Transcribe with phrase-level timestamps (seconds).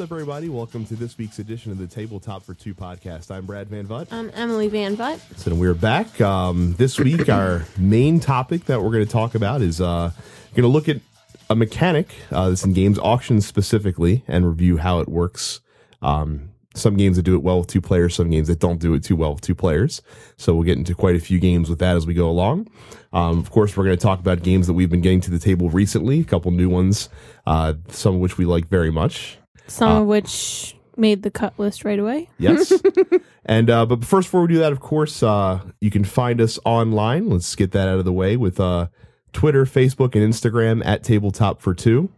[0.00, 0.48] What's up, everybody?
[0.48, 3.30] Welcome to this week's edition of the Tabletop for Two podcast.
[3.30, 4.10] I'm Brad Van Vutt.
[4.10, 5.20] I'm Emily Van Vutt.
[5.36, 6.18] So we're back.
[6.22, 10.10] Um, this week, our main topic that we're going to talk about is uh,
[10.54, 11.02] going to look at
[11.50, 15.60] a mechanic uh, that's in games auctions specifically and review how it works.
[16.00, 18.94] Um, some games that do it well with two players, some games that don't do
[18.94, 20.00] it too well with two players.
[20.38, 22.68] So we'll get into quite a few games with that as we go along.
[23.12, 25.38] Um, of course, we're going to talk about games that we've been getting to the
[25.38, 27.10] table recently, a couple new ones,
[27.46, 29.36] uh, some of which we like very much.
[29.70, 32.28] Some of which made the cut list right away.
[32.38, 32.72] Yes.
[33.46, 36.58] and uh, but first, before we do that, of course, uh, you can find us
[36.64, 37.30] online.
[37.30, 38.88] Let's get that out of the way with uh,
[39.32, 42.10] Twitter, Facebook, and Instagram at Tabletop for Two.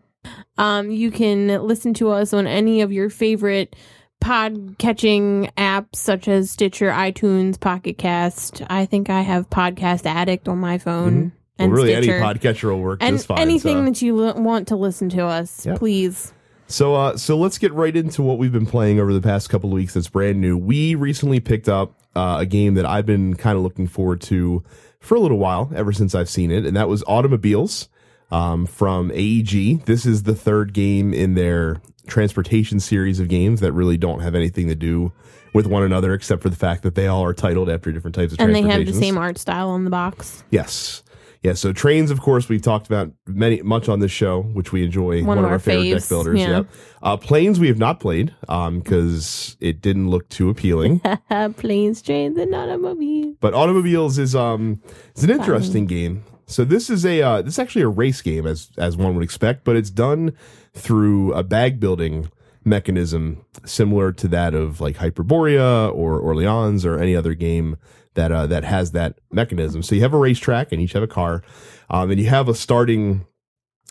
[0.59, 3.75] Um, you can listen to us on any of your favorite
[4.21, 8.63] pod catching apps such as Stitcher, iTunes, Pocket Cast.
[8.71, 11.21] I think I have Podcast Addict on my phone.
[11.23, 12.15] Well, And really, Stitcher.
[12.17, 13.41] any podcatcher will work and just fine.
[13.41, 13.85] anything so.
[13.87, 15.79] that you l- want to listen to us, Yep.
[15.79, 16.33] please.
[16.67, 19.71] So, uh, so let's get right into what we've been playing over the past couple
[19.71, 19.95] of weeks.
[19.95, 20.57] That's brand new.
[20.57, 24.63] We recently picked up uh, a game that I've been kind of looking forward to
[25.01, 27.89] for a little while, ever since I've seen it, and that was Automobiles
[28.31, 29.85] um, from AEG.
[29.85, 34.35] This is the third game in their transportation series of games that really don't have
[34.35, 35.13] anything to do
[35.53, 38.33] with one another, except for the fact that they all are titled after different types
[38.33, 40.45] of And they have the same art style on the box.
[40.51, 41.03] Yes.
[41.43, 44.85] Yeah, so trains, of course, we've talked about many much on this show, which we
[44.85, 45.25] enjoy.
[45.25, 46.39] One of our favorite deck builders.
[46.39, 46.63] yeah.
[47.03, 51.01] Uh, planes we have not played because it didn't look too appealing.
[51.57, 53.37] Planes, trains, and automobiles.
[53.41, 56.23] but automobiles is um it's an interesting game.
[56.47, 59.25] So this is a uh, this is actually a race game as as one would
[59.25, 60.35] expect, but it's done
[60.75, 62.31] through a bag building
[62.65, 67.77] mechanism similar to that of like Hyperborea or Orleans or any other game
[68.15, 69.83] that uh, that has that mechanism.
[69.83, 71.43] So you have a racetrack and each have a car,
[71.91, 73.27] um, and you have a starting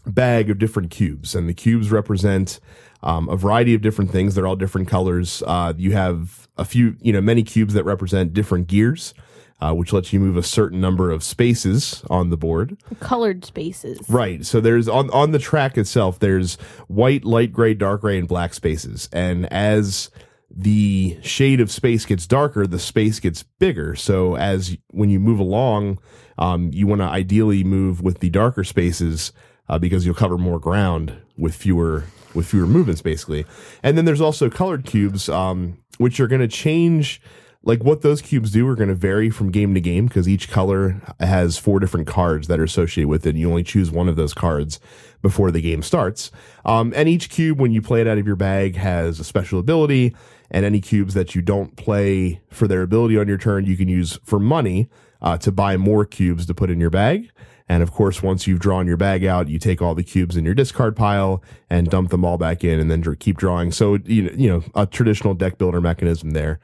[0.05, 2.59] bag of different cubes, and the cubes represent
[3.03, 4.35] um, a variety of different things.
[4.35, 5.43] They're all different colors.
[5.45, 9.13] Uh, you have a few, you know, many cubes that represent different gears,
[9.59, 12.77] uh, which lets you move a certain number of spaces on the board.
[12.99, 13.99] Colored spaces.
[14.09, 14.45] Right.
[14.45, 16.19] So there's on on the track itself.
[16.19, 16.55] There's
[16.87, 20.09] white, light gray, dark gray, and black spaces, and as
[20.53, 23.95] the shade of space gets darker, the space gets bigger.
[23.95, 25.99] So as when you move along,
[26.37, 29.31] um, you want to ideally move with the darker spaces
[29.69, 33.45] uh, because you'll cover more ground with fewer with fewer movements, basically.
[33.83, 37.21] And then there's also colored cubes, um, which are going to change.
[37.63, 40.49] Like what those cubes do are going to vary from game to game because each
[40.49, 43.35] color has four different cards that are associated with it.
[43.35, 44.79] You only choose one of those cards
[45.21, 46.31] before the game starts.
[46.65, 49.59] Um, and each cube, when you play it out of your bag, has a special
[49.59, 50.15] ability.
[50.51, 53.87] And any cubes that you don't play for their ability on your turn, you can
[53.87, 54.89] use for money
[55.21, 57.31] uh, to buy more cubes to put in your bag.
[57.69, 60.43] And of course, once you've drawn your bag out, you take all the cubes in
[60.43, 63.71] your discard pile and dump them all back in, and then keep drawing.
[63.71, 66.59] So you know, you know, a traditional deck builder mechanism there.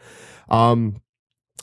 [0.50, 1.02] Um,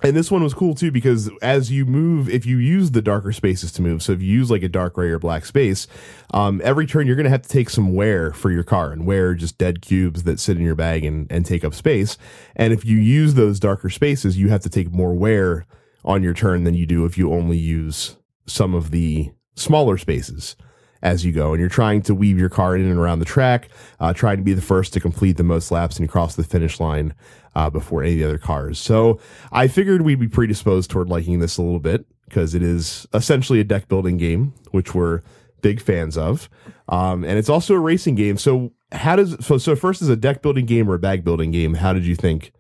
[0.03, 3.32] and this one was cool too because as you move, if you use the darker
[3.32, 5.87] spaces to move, so if you use like a dark gray or black space,
[6.32, 9.06] um, every turn you're going to have to take some wear for your car and
[9.06, 12.19] wear just dead cubes that sit in your bag and, and take up space.
[12.56, 15.65] And if you use those darker spaces, you have to take more wear
[16.05, 18.16] on your turn than you do if you only use
[18.47, 20.56] some of the smaller spaces
[21.03, 21.53] as you go.
[21.53, 23.69] And you're trying to weave your car in and around the track,
[24.00, 26.81] uh, trying to be the first to complete the most laps and cross the finish
[26.81, 27.15] line
[27.55, 28.79] uh, before any of the other cars.
[28.79, 29.19] So
[29.53, 33.61] I figured we'd be predisposed toward liking this a little bit because it is essentially
[33.61, 35.23] a deck building game, which we're
[35.63, 36.49] big fans of.
[36.89, 38.37] Um, and it's also a racing game.
[38.37, 41.51] So how does so so first is a deck building game or a bag building
[41.51, 41.75] game?
[41.75, 42.53] How did you think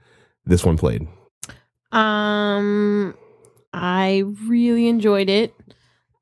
[0.44, 1.06] this one played?
[1.92, 3.14] Um,
[3.72, 5.54] I really enjoyed it.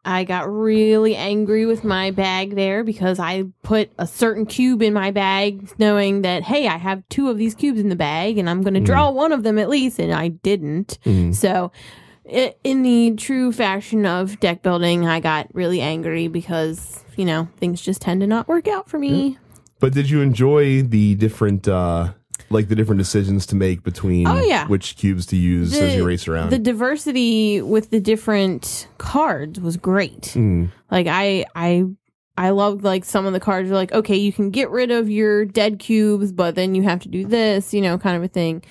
[0.05, 4.93] I got really angry with my bag there because I put a certain cube in
[4.93, 8.51] my bag, knowing that hey, I have two of these cubes in the bag, and
[8.51, 10.99] I'm going to draw one of them at least, and I didn't.
[11.05, 11.35] Mhm.
[11.35, 11.71] So,
[12.29, 17.49] i in the true fashion of deck building, I got really angry because you know
[17.59, 19.39] things just tend to not work out for me.
[19.79, 22.13] But did you enjoy the different uh
[22.53, 24.67] like the different decisions to make between Oh, yeah.
[24.69, 26.51] which cubes to use as you race around?
[26.51, 30.23] The diversity with the different cards was great.
[30.35, 30.71] Mm.
[30.91, 31.85] Like I I
[32.37, 35.11] I loved like some of the cards were like, okay, you can get rid of
[35.11, 38.29] your dead cubes, but then you have to do this, you know, kind of a
[38.29, 38.63] thing.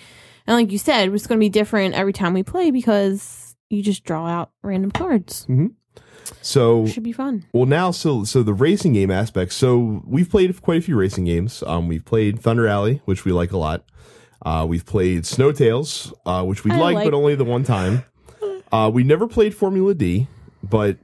[0.48, 3.83] And like you said, it's going to be different every time we play because you
[3.83, 5.45] just draw out random cards.
[6.41, 7.45] So Should be fun.
[7.53, 9.53] Well, now, so so the racing game aspect.
[9.53, 11.63] So we've played quite a few racing games.
[11.68, 13.83] Um, we've played Thunder Alley, which we like a lot.
[14.44, 18.03] Uh, we've played Snowtails, uh, which we like, like- but only the one time.
[18.71, 20.27] Uh, we never played Formula D,
[20.63, 20.97] but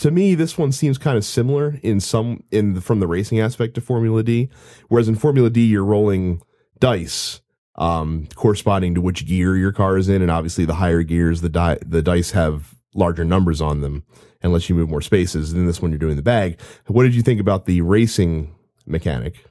[0.00, 3.40] to me, this one seems kind of similar in some in the, from the racing
[3.40, 4.50] aspect of Formula D.
[4.88, 6.42] Whereas in Formula D, you're rolling
[6.80, 7.40] dice
[7.76, 11.48] um, corresponding to which gear your car is in, and obviously the higher gears, the
[11.48, 14.04] die the dice have larger numbers on them
[14.44, 15.50] and lets you move more spaces.
[15.50, 16.60] And in this one, you're doing the bag.
[16.86, 18.54] What did you think about the racing
[18.86, 19.44] mechanic?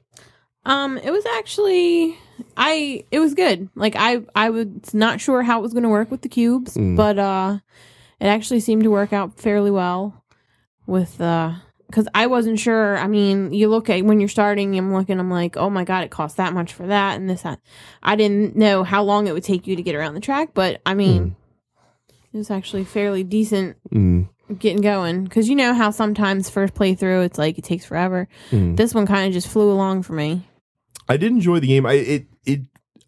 [0.64, 2.16] Um, it was actually
[2.56, 3.68] I it was good.
[3.74, 6.74] Like I I was not sure how it was going to work with the cubes,
[6.76, 6.96] Mm.
[6.96, 7.58] but uh
[8.20, 10.24] it actually seemed to work out fairly well
[10.86, 11.52] with uh
[11.92, 12.96] cuz I wasn't sure.
[12.96, 16.04] I mean, you look at when you're starting, I'm looking I'm like, "Oh my god,
[16.04, 17.58] it costs that much for that and this that."
[18.02, 20.80] I didn't know how long it would take you to get around the track, but
[20.86, 21.36] I mean,
[22.32, 27.24] it was actually fairly decent Mm, getting going cuz you know how sometimes first playthrough
[27.24, 28.28] it's like it takes forever.
[28.50, 28.76] mm.
[28.76, 30.42] This one kind of just flew along for me.
[31.08, 31.86] I did enjoy the game.
[31.86, 32.60] I it it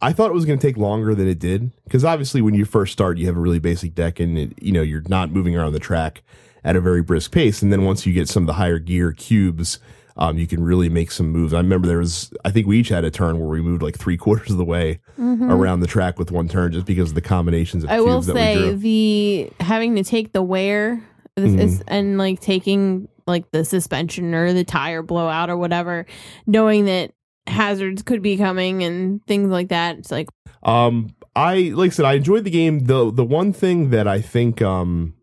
[0.02, 2.64] I thought it was going to take longer than it did because obviously when you
[2.66, 5.56] first start, you have a really basic deck and it, you know you're not moving
[5.56, 6.22] around the track
[6.64, 7.62] at a very brisk pace.
[7.62, 9.78] And then once you get some of the higher gear cubes,
[10.18, 11.54] um, you can really make some moves.
[11.54, 13.98] I remember there was I think we each had a turn where we moved like
[13.98, 15.50] three quarters of the way Mhm.
[15.50, 18.20] around the track with one turn just because of the combinations of I cubes will
[18.22, 21.02] that we say the having to take the wear
[21.36, 21.58] is, Mhm.
[21.60, 26.06] is- and like taking like the suspension or the tire blowout or whatever,
[26.46, 27.10] knowing that
[27.48, 29.98] hazards could be coming and things like that.
[29.98, 30.28] It's like
[30.62, 32.80] Um, I like I said, I enjoyed the game.
[32.86, 35.14] the The one thing that I think um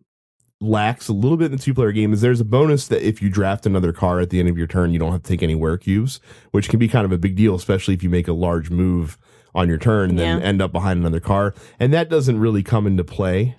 [0.62, 3.21] lacks a little bit in the two player game is there's a bonus that if
[3.21, 5.44] you draft another car at the end of your turn, you don't have to take
[5.44, 6.21] any wear cubes,
[6.51, 9.18] which can be kind of a big deal, especially if you make a large move
[9.54, 11.54] on your turn and then end up behind another car.
[11.81, 13.57] And that doesn't really come into play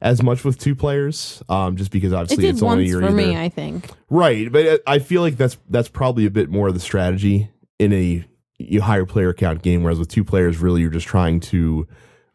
[0.00, 3.06] as much with two players, um, just because it obviously did it's only your for
[3.06, 3.36] either me.
[3.36, 3.88] I think.
[4.10, 7.92] Right, but I feel like that's that's probably a bit more of the strategy in
[7.92, 8.24] a
[8.58, 11.86] you higher player count game, whereas with two players, really you're just trying to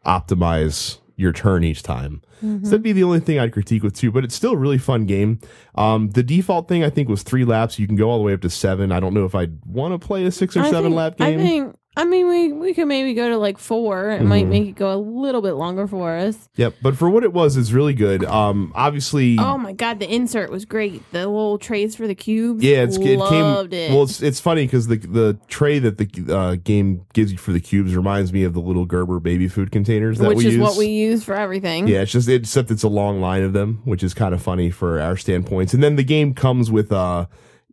[0.06, 2.22] optimize your turn each time.
[2.42, 2.64] Mhm.
[2.64, 4.78] So that'd be the only thing I'd critique with two, but it's still a really
[4.78, 5.38] fun game.
[5.76, 7.78] Um, the default thing I think was three laps.
[7.78, 8.90] You can go all the way up to seven.
[8.90, 11.16] I don't know if I'd want to play a six or I seven think- lap
[11.18, 11.38] game.
[11.38, 11.76] I think.
[11.94, 14.08] I mean, we we could maybe go to like four.
[14.10, 14.50] It might Mhm.
[14.50, 16.48] make it go a little bit longer for us.
[16.56, 18.24] Yep, but for what it was, it's really good.
[18.24, 21.02] Um, obviously, Oh my god, the insert was great.
[21.12, 22.64] The little trays for the cubes.
[22.64, 23.18] Yeah, it's, it came.
[23.18, 23.90] loved it.
[23.90, 27.52] Well, it's it's funny because the the tray that the uh, game gives you for
[27.52, 30.36] the cubes reminds me of the little Gerber baby food containers that we use.
[30.36, 30.62] which we is use.
[30.62, 31.88] what we use for everything.
[31.88, 34.70] yeah, it's just except it's a long line of them, which is kind of funny
[34.70, 35.74] for our standpoints.
[35.74, 37.26] And then the game comes with uh,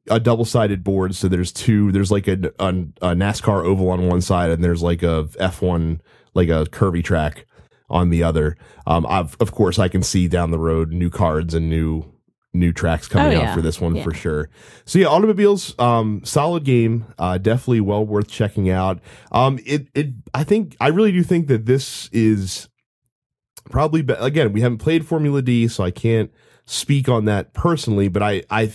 [0.09, 1.91] a double sided board, so there's two.
[1.91, 5.99] There's like a, a, a NASCAR oval on one side, and there's like a F1
[6.33, 7.45] like a curvy track
[7.89, 8.55] on the other.
[8.85, 12.05] Um, I've, of course, I can see down the road new cards and new
[12.51, 14.03] new tracks coming Oh, out for this one Yeah.
[14.03, 14.49] for sure.
[14.85, 18.99] So yeah, automobiles, um, solid game, uh, definitely well worth checking out.
[19.31, 22.67] Um, it it I think I really do think that this is
[23.69, 26.31] probably be- again we haven't played Formula D, so I can't
[26.69, 28.07] speak on that personally.
[28.07, 28.67] But I, I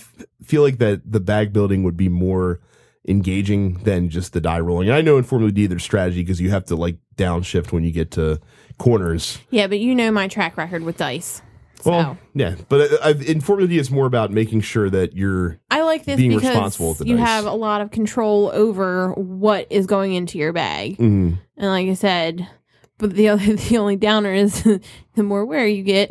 [0.43, 2.59] feel like that the bag building would be more
[3.07, 4.89] engaging than just the die rolling.
[4.89, 7.83] And I know in Formula D there's strategy because you have to like downshift when
[7.83, 8.39] you get to
[8.77, 9.39] corners.
[9.49, 11.41] Yeah, but you know my track record with dice.
[11.81, 15.15] So Well, yeah, but uh, I've, in Formula D, it's more about making sure that
[15.15, 17.27] you're I like this being because responsible with the you dice.
[17.27, 20.97] have a lot of control over what is going into your bag.
[20.97, 22.49] mm, And like I said,
[22.97, 24.63] but the other, the only downer is
[25.15, 26.09] the more wear you get,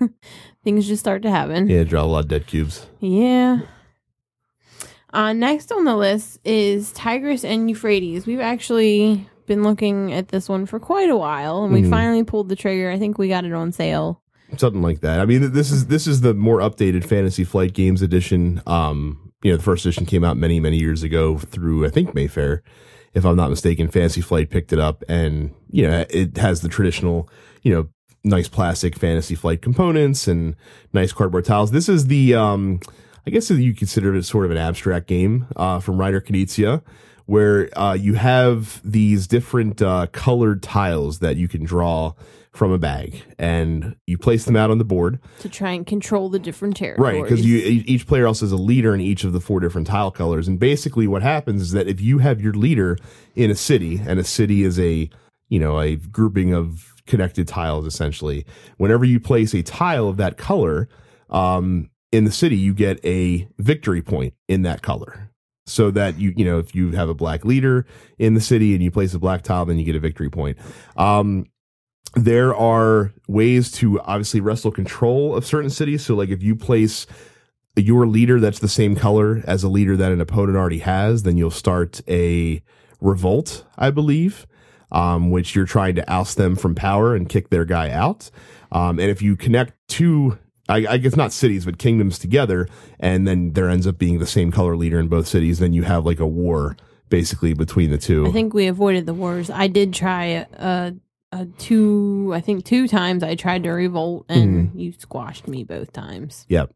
[0.64, 1.68] things just start to happen.
[1.68, 2.86] yeah, draw a lot of dead cubes.
[3.00, 3.60] Yeah.
[5.12, 8.26] Uh, next on the list is Tigris and Euphrates.
[8.26, 11.90] We've actually been looking at this one for quite a while, and we Mhm.
[11.90, 12.90] finally pulled the trigger.
[12.90, 14.20] I think we got it on sale.
[14.56, 15.20] something like that.
[15.20, 18.62] I mean, this is this is the more updated Fantasy Flight Games edition.
[18.66, 22.14] Um, you know, the first edition came out many many years ago through I think
[22.14, 22.62] Mayfair,
[23.12, 23.88] if I'm not mistaken.
[23.88, 27.28] Fantasy Flight picked it up, and you know, it has the traditional,
[27.62, 27.88] you know,
[28.28, 30.54] nice plastic Fantasy Flight components and
[30.92, 31.70] nice cardboard tiles.
[31.70, 32.80] This is the, um,
[33.26, 36.82] I guess you consider it sort of an abstract game uh, from Reiner Knizia.
[37.26, 42.14] Where uh, you have these different uh, colored tiles that you can draw
[42.52, 45.18] from a bag, and you place them out on the board.
[45.40, 47.14] to try and control the different territories.
[47.14, 49.86] Right, because you each player also is a leader in each of the four different
[49.86, 52.96] tile colors, and basically what happens is that if you have your leader
[53.36, 55.10] in a city, and a city is a
[55.48, 58.44] you know a grouping of connected tiles essentially,
[58.76, 60.88] whenever you place a tile of that color
[61.30, 65.30] um, in the city, you get a victory point in that color.
[65.66, 67.86] So that you you know if you have a black leader
[68.18, 70.56] in the city and you place a black tile, then you get a victory point.
[70.96, 71.46] Um,
[72.14, 76.04] there are ways to obviously wrestle control of certain cities.
[76.04, 77.06] So, like if you place
[77.76, 81.36] your leader that's the same color as a leader that an opponent already has, then
[81.36, 82.62] you'll start a
[83.00, 84.46] revolt, I believe,
[84.92, 88.30] um, which you're trying to oust them from power and kick their guy out.
[88.72, 92.68] Um, and if you connect two I, I guess not cities, but kingdoms together,
[93.00, 95.60] and then there ends up being the same color leader in both cities.
[95.60, 96.76] Then you have like a war
[97.08, 98.26] basically between the two.
[98.26, 99.48] I think we avoided the wars.
[99.48, 100.94] I did try a, a,
[101.32, 104.78] a two, I think two times I tried to revolt and Mm-hmm.
[104.78, 106.44] you squashed me both times.
[106.50, 106.74] Yep.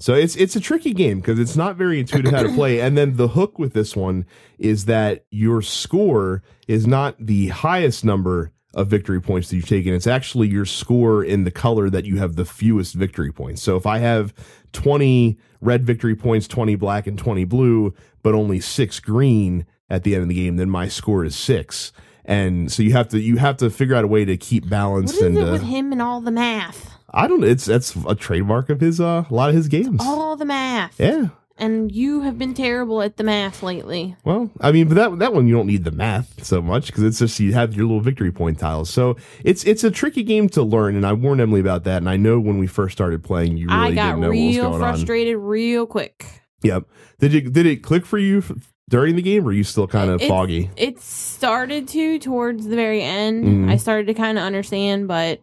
[0.00, 2.80] So it's it's a tricky game because it's not very intuitive how to play.
[2.80, 4.26] And then the hook with this one
[4.58, 9.92] is that your score is not the highest number of victory points that you've taken.
[9.92, 13.62] It's actually your score in the color that you have the fewest victory points.
[13.62, 14.32] So if I have
[14.72, 20.14] 20 red victory points, 20 black, and 20 blue, but only six green at the
[20.14, 21.92] end of the game, then my score is six.
[22.24, 24.70] And so you have to you have to figure out a way to keep What
[24.70, 26.97] balance is and it uh, with him and all the math?
[27.12, 30.00] I don't it's that's a trademark of his uh a lot of his games.
[30.04, 30.98] All the math.
[31.00, 31.28] Yeah.
[31.60, 34.14] And you have been terrible at the math lately.
[34.24, 37.02] Well, I mean, but that that one you don't need the math so much because
[37.02, 38.90] it's just you have your little victory point tiles.
[38.90, 41.96] So it's it's a tricky game to learn, and I warned Emily about that.
[41.96, 44.36] And I know when we first started playing, you really I got didn't know what
[44.36, 46.26] was real going frustrated real quick.
[46.62, 46.84] Yep.
[47.18, 48.52] Did you did it click for you f-
[48.88, 50.70] during the game, or are you still kind of It's- foggy?
[50.76, 53.44] It started to towards the very end.
[53.44, 53.68] Mhm.
[53.70, 55.40] I started to kind of understand, but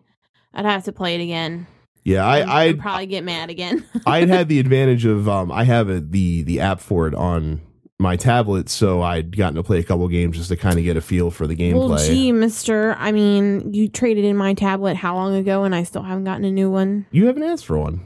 [0.55, 1.67] I'd have to play it again.
[2.03, 3.83] Yeah, I'd, I I'd probably get mad again.
[4.05, 7.61] I had the advantage of um I have a, the the app for it on
[7.97, 10.97] my tablet, so I'd gotten to play a couple games just to kind of get
[10.97, 11.89] a feel for the gameplay.
[11.89, 12.95] well, gee, Mister.
[12.99, 16.45] I mean, you traded in my tablet how long ago, and I still haven't gotten
[16.45, 17.05] a new one.
[17.11, 18.05] you haven't asked for one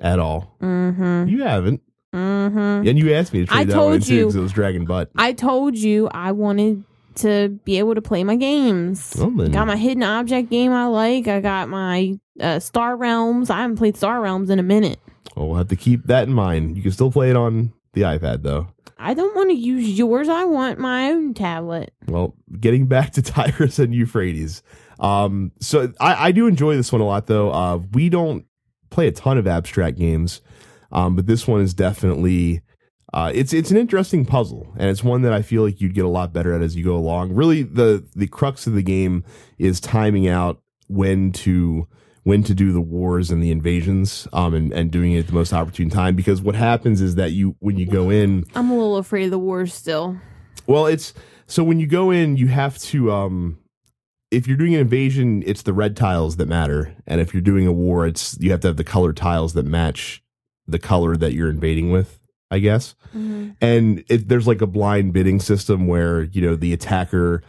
[0.00, 0.56] at all.
[0.60, 1.28] Mm-hmm.
[1.28, 1.82] You haven't.
[2.14, 2.88] Mm-hmm.
[2.88, 4.52] And you asked me to trade I that one told in too because it was
[4.52, 5.10] Dragon Butt.
[5.14, 6.84] I told you I wanted
[7.16, 9.14] to be able to play my games.
[9.18, 11.28] Well, then- got my hidden object game I like.
[11.28, 13.50] I got my uh, Star Realms.
[13.50, 14.98] I haven't played Star Realms in a minute.
[15.36, 16.76] Well, we'll have to keep that in mind.
[16.76, 18.68] You can still play it on the iPad though.
[18.98, 20.28] I don't want to use yours.
[20.28, 21.92] I want my own tablet.
[22.06, 24.62] Well, getting back to Tigris and Euphrates.
[24.98, 27.50] Um, so I, I do enjoy this one a lot though.
[27.50, 28.44] Uh, we don't
[28.90, 30.42] play a ton of abstract games,
[30.92, 32.60] um, but this one is definitely
[33.12, 36.04] uh, it's it's an interesting puzzle, and it's one that I feel like you'd get
[36.04, 37.32] a lot better at as you go along.
[37.32, 39.24] Really, the the crux of the game
[39.58, 41.88] is timing out when to
[42.22, 45.32] when to do the wars and the invasions, um, and and doing it at the
[45.32, 46.14] most opportune time.
[46.14, 49.30] Because what happens is that you when you go in, I'm a little afraid of
[49.32, 50.16] the wars still.
[50.66, 51.12] well, it's
[51.46, 53.58] so when you go in, you have to um
[54.30, 57.66] if you're doing an invasion, it's the red tiles that matter, and if you're doing
[57.66, 60.22] a war, it's you have to have the color tiles that match
[60.68, 62.19] the color that you're invading with,
[62.50, 62.94] I guess.
[63.60, 67.42] And it, there's like a blind bidding system where you know the attacker,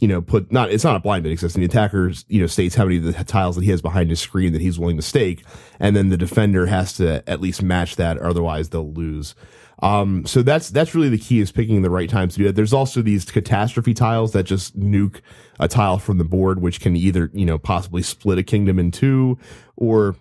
[0.00, 1.60] you know, put not it's not a blind bidding system.
[1.60, 4.20] The attacker, you know, states how many of the tiles that he has behind his
[4.20, 5.44] screen that he's willing to stake,
[5.80, 9.34] and then the defender has to at least match that, or otherwise they'll lose.
[9.82, 12.56] Um, so that's that's really the key is picking the right time to do that.
[12.56, 15.20] There's also these catastrophe tiles that just nuke
[15.60, 18.90] a tile from the board, which can either you know possibly split a kingdom in
[18.90, 19.38] two,
[19.76, 20.16] or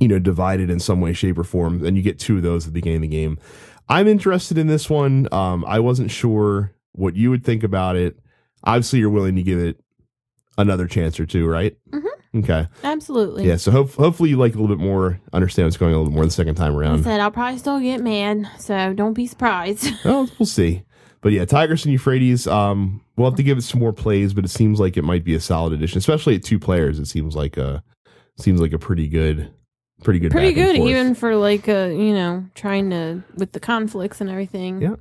[0.00, 1.84] you know divided in some way, shape, or form.
[1.84, 3.38] And you get two of those at the beginning of the game.
[3.88, 5.28] I'm interested in this one.
[5.32, 8.18] Um, I wasn't sure what you would think about it.
[8.64, 9.80] Obviously, you're willing to give it
[10.58, 11.76] another chance or two, right?
[11.90, 12.38] Mm-hmm.
[12.38, 12.68] Okay.
[12.84, 13.46] Absolutely.
[13.46, 13.56] Yeah.
[13.56, 16.14] So hope, hopefully you like a little bit more, understand what's going on a little
[16.14, 17.00] more the second time around.
[17.00, 19.88] I said I'll probably still get mad, so don't be surprised.
[20.04, 20.84] Oh, we'll see.
[21.20, 22.46] But yeah, Tigris and Euphrates.
[22.46, 25.24] Um, we'll have to give it some more plays, but it seems like it might
[25.24, 26.98] be a solid addition, especially at two players.
[26.98, 27.82] It seems like a
[28.38, 29.52] seems like a pretty good,
[30.02, 34.20] pretty good, Pretty good, even for like uh, you know, trying to with the conflicts
[34.20, 34.80] and everything.
[34.80, 34.96] Yeah.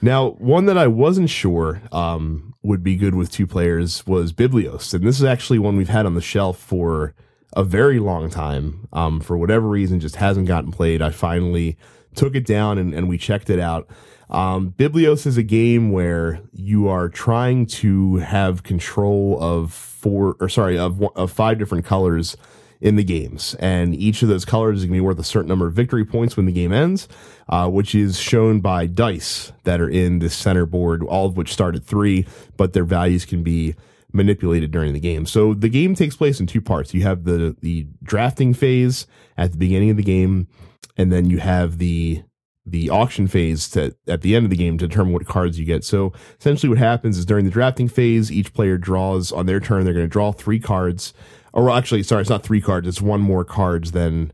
[0.00, 4.92] Now, one that I wasn't sure um, would be good with two players was Biblios,
[4.94, 7.14] and this is actually one we've had on the shelf for
[7.54, 8.88] a very long time.
[8.92, 11.02] Um, for whatever reason, just hasn't gotten played.
[11.02, 11.76] I finally
[12.14, 13.88] took it down and, and we checked it out.
[14.28, 20.48] Um, Biblios is a game where you are trying to have control of four, or
[20.48, 22.36] sorry, of one- of five different colors
[22.82, 25.48] in the games, and each of those colors is going to be worth a certain
[25.48, 27.06] number of victory points when the game ends,
[27.48, 31.52] uh, which is shown by dice that are in the center board, all of which
[31.52, 33.76] start at three, but their values can be
[34.12, 35.26] manipulated during the game.
[35.26, 36.92] So the game takes place in two parts.
[36.92, 39.06] You have the the drafting phase
[39.38, 40.48] at the beginning of the game,
[40.96, 42.24] and then you have the
[42.66, 45.64] the auction phase to at the end of the game to determine what cards you
[45.64, 45.84] get.
[45.84, 49.84] So essentially what happens is during the drafting phase, each player draws on their turn,
[49.84, 51.14] they're going to draw three cards.
[51.52, 54.32] Or actually, sorry, it's not three cards, it's one more cards than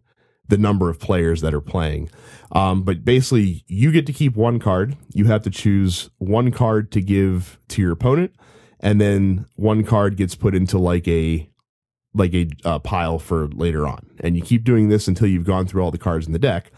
[0.48, 2.10] the number of players that are playing.
[2.52, 4.96] Um, but basically, you get to keep one card.
[5.12, 8.34] You have to choose one card to give to your opponent,
[8.80, 11.48] and then one card gets put into like a
[12.14, 14.06] like a uh, pile for later on.
[14.20, 16.72] And you keep doing this until you've gone through all the cards in the deck.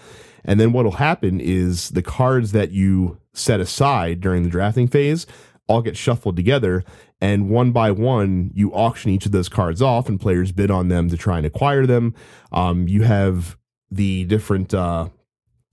[0.45, 5.27] And then what'll happen is the cards that you set aside during the drafting phase
[5.69, 6.83] all get shuffled together,
[7.21, 10.89] and one by one, you auction each of those cards off, and players bid on
[10.89, 12.15] them to try and acquire them.
[12.53, 13.57] Um, you have
[13.91, 14.73] the different.
[14.75, 15.09] Uh,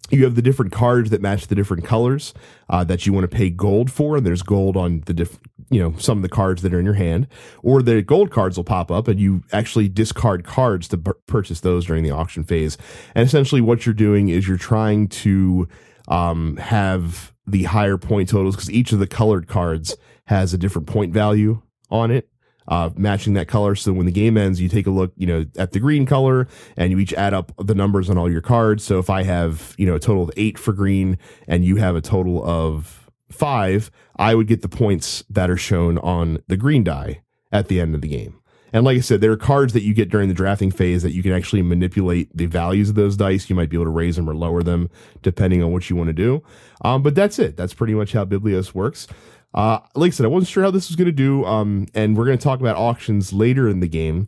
[0.10, 2.34] you have the different cards that match the different colors
[2.70, 5.40] uh, that you want to pay gold for, and there's gold on the diff-
[5.70, 7.28] you know some of the cards that are in your hand,
[7.62, 11.86] or the gold cards will pop up, and you actually discard cards to purchase those
[11.86, 12.78] during the auction phase.
[13.16, 15.68] And essentially, what you're doing is you're trying to
[16.08, 19.96] um, have the higher point totals because each of the colored cards
[20.28, 22.30] has a different point value on it
[22.68, 23.76] uh, matching that color.
[23.76, 26.48] So when the game ends, you take a look, you know, at the green color
[26.76, 28.84] and you each add up the numbers on all your cards.
[28.84, 31.18] So if I have, you know, a total of eight for green
[31.48, 35.98] and you have a total of five, I would get the points that are shown
[36.00, 38.40] on the green die at the end of the game.
[38.74, 41.14] And like I said, there are cards that you get during the drafting phase that
[41.14, 43.50] you can actually manipulate the values of those dice.
[43.50, 44.90] You might be able to raise them or lower them
[45.22, 46.44] depending on what you want to do.
[46.82, 47.56] Um, but that's it.
[47.56, 49.08] That's pretty much how Biblios works.
[49.54, 51.46] Uh, like I said, I wasn't sure how this was going to do.
[51.46, 54.28] Um, and we're going to talk about auctions later in the game,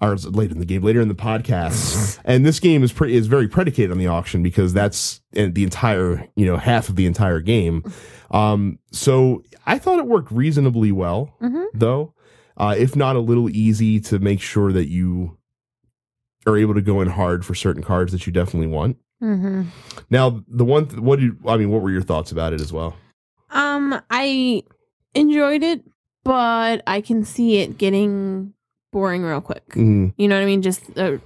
[0.00, 2.18] or later in the game, later in the podcast.
[2.24, 5.64] and this game is pretty is very predicated on the auction because that's uh, the
[5.64, 7.84] entire you know half of the entire game.
[8.30, 11.64] Um, so I thought it worked reasonably well, mm-hmm.
[11.74, 12.14] though,
[12.60, 15.38] uh, if not a little easy to make sure that you
[16.46, 18.98] are able to go in hard for certain cards that you definitely want.
[19.22, 19.62] Mm-hmm.
[20.10, 22.60] Now, the one, th- what do you, I mean, what were your thoughts about it
[22.60, 22.96] as well?
[23.50, 24.62] Um, I
[25.14, 25.84] enjoyed it,
[26.22, 28.52] but I can see it getting
[28.92, 29.66] boring real quick.
[29.70, 30.12] Mm.
[30.18, 30.60] You know what I mean?
[30.60, 31.18] Just a,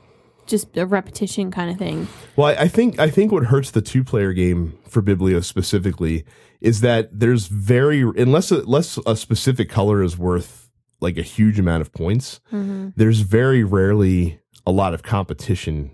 [0.46, 2.06] just a repetition kind of thing.
[2.36, 6.24] Well, I, I think I think what hurts the two player game for Biblio specifically
[6.60, 10.63] is that there's very unless a, unless a specific color is worth
[11.00, 12.90] like a huge amount of points, mm-hmm.
[12.96, 15.90] there's very rarely a lot of competition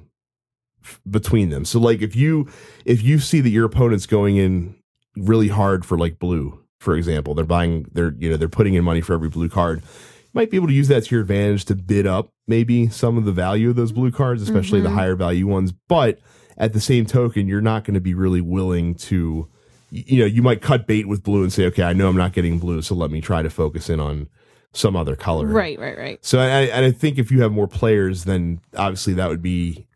[0.84, 1.64] f- between them.
[1.64, 2.48] So like if you
[2.84, 4.76] if you see that your opponent's going in
[5.16, 7.34] really hard for like blue, for example.
[7.34, 9.80] They're buying, they're you know they're putting in money for every blue card.
[9.80, 13.16] You might be able to use that to your advantage to bid up maybe some
[13.18, 14.88] of the value of those blue cards, especially mm-hmm.
[14.88, 15.72] the higher value ones.
[15.72, 16.18] But
[16.56, 19.48] at the same token, you're not going to be really willing to,
[19.90, 22.32] you know, you might cut bait with blue and say, okay, I know I'm not
[22.32, 24.28] getting blue, so let me try to focus in on
[24.72, 25.46] some other color.
[25.46, 26.24] Right, right, right.
[26.24, 29.86] So, I, and I think if you have more players, then obviously that would be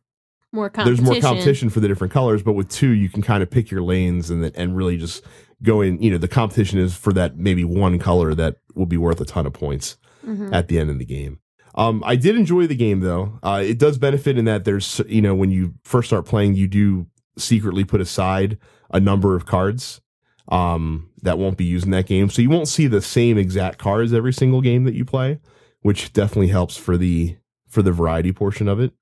[0.52, 1.04] more competition.
[1.04, 3.70] There's more competition for the different colors, but with two, you can kind of pick
[3.70, 5.24] your lanes and and really just
[5.62, 6.00] go in.
[6.00, 9.24] You know, the competition is for that maybe one color that will be worth a
[9.24, 10.52] ton of points mm-hmm.
[10.52, 11.40] at the end of the game.
[11.76, 13.38] Um, I did enjoy the game though.
[13.42, 16.68] Uh, it does benefit in that there's you know when you first start playing, you
[16.68, 17.06] do
[17.36, 18.58] secretly put aside
[18.90, 20.00] a number of cards
[20.48, 23.78] um, that won't be used in that game, so you won't see the same exact
[23.78, 25.40] cards every single game that you play,
[25.82, 27.36] which definitely helps for the
[27.68, 28.92] for the variety portion of it.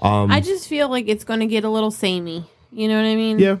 [0.00, 2.44] Um, I just feel like it's going to get a little samey.
[2.70, 3.38] You know what I mean?
[3.38, 3.58] Yeah.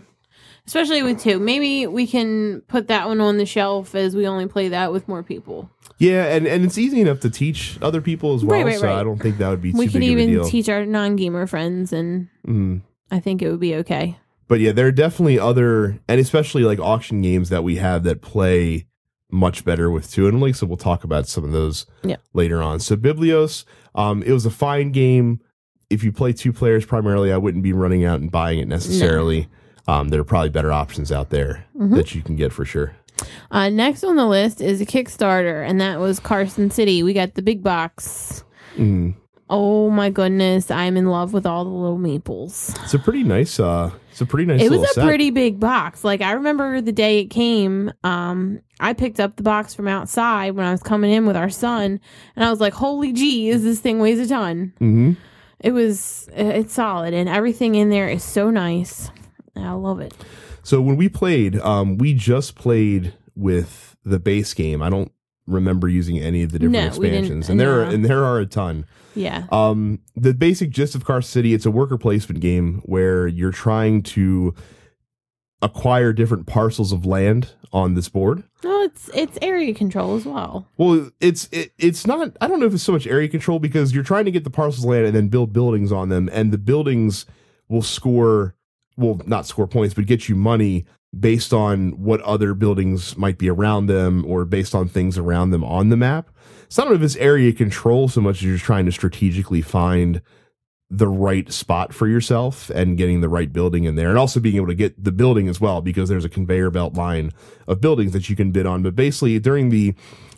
[0.66, 1.38] Especially with two.
[1.38, 5.06] Maybe we can put that one on the shelf as we only play that with
[5.06, 5.70] more people.
[5.98, 8.58] Yeah, and, and it's easy enough to teach other people as well.
[8.58, 8.98] Right, right, so right.
[8.98, 9.72] I don't think that would be.
[9.72, 9.86] Too much.
[9.86, 12.80] We could even teach our non-gamer friends, and mm.
[13.10, 14.18] I think it would be okay.
[14.46, 18.20] But yeah, there are definitely other, and especially like auction games that we have that
[18.20, 18.86] play
[19.30, 20.28] much better with two.
[20.28, 22.16] And like so, we'll talk about some of those yeah.
[22.34, 22.80] later on.
[22.80, 25.40] So Biblios, um, it was a fine game
[25.90, 29.48] if you play two players primarily, I wouldn't be running out and buying it necessarily.
[29.86, 29.94] No.
[29.94, 31.94] Um, there are probably better options out there mm-hmm.
[31.94, 32.96] that you can get for sure.
[33.50, 37.02] Uh, next on the list is a Kickstarter, and that was Carson City.
[37.02, 38.44] We got the big box.
[38.76, 39.14] Mm.
[39.50, 42.82] Oh my goodness, I'm in love with all the little meeples.
[42.82, 43.60] It's a pretty nice.
[43.60, 44.62] Uh, it's a pretty nice.
[44.62, 45.04] It was a set.
[45.04, 46.04] pretty big box.
[46.04, 47.92] Like I remember the day it came.
[48.04, 51.50] Um, I picked up the box from outside when I was coming in with our
[51.50, 51.98] son,
[52.36, 55.12] and I was like, "Holy geez, this thing weighs a ton." Mm-hmm.
[55.58, 59.10] It was it's solid and everything in there is so nice.
[59.56, 60.14] I love it.
[60.62, 64.80] So when we played, um, we just played with the base game.
[64.80, 65.10] I don't
[65.48, 68.46] remember using any of the different no, expansions, and there are, and there are a
[68.46, 68.86] ton.
[69.14, 69.46] Yeah.
[69.50, 74.02] Um, the basic gist of Car City, it's a worker placement game where you're trying
[74.02, 74.54] to
[75.62, 78.44] acquire different parcels of land on this board.
[78.62, 80.66] No, it's it's area control as well.
[80.76, 82.36] Well, it's it, it's not.
[82.40, 84.50] I don't know if it's so much area control because you're trying to get the
[84.50, 87.26] parcels of land and then build buildings on them, and the buildings
[87.68, 88.54] will score.
[88.96, 90.84] Will not score points, but get you money
[91.18, 95.64] based on what other buildings might be around them or based on things around them
[95.64, 96.30] on the map.
[96.68, 99.62] So I don't know if it's area control so much as you're trying to strategically
[99.62, 100.20] find
[100.90, 104.56] the right spot for yourself and getting the right building in there and also being
[104.56, 107.32] able to get the building as well because there's a conveyor belt line
[107.66, 109.94] of buildings that you can bid on but basically during the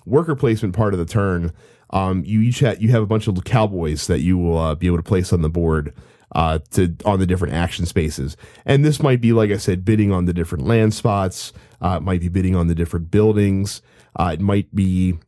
[0.07, 1.53] worker placement part of the turn
[1.91, 4.87] um, you each have you have a bunch of cowboys that you will uh, be
[4.87, 5.93] able to place on the board
[6.33, 8.37] uh, to on the different action spaces.
[8.65, 11.53] And this might be, like I said, bidding on the different land spots.
[11.81, 13.83] Uh, it might be bidding on the different buildings.
[14.17, 15.19] Uh, it might be,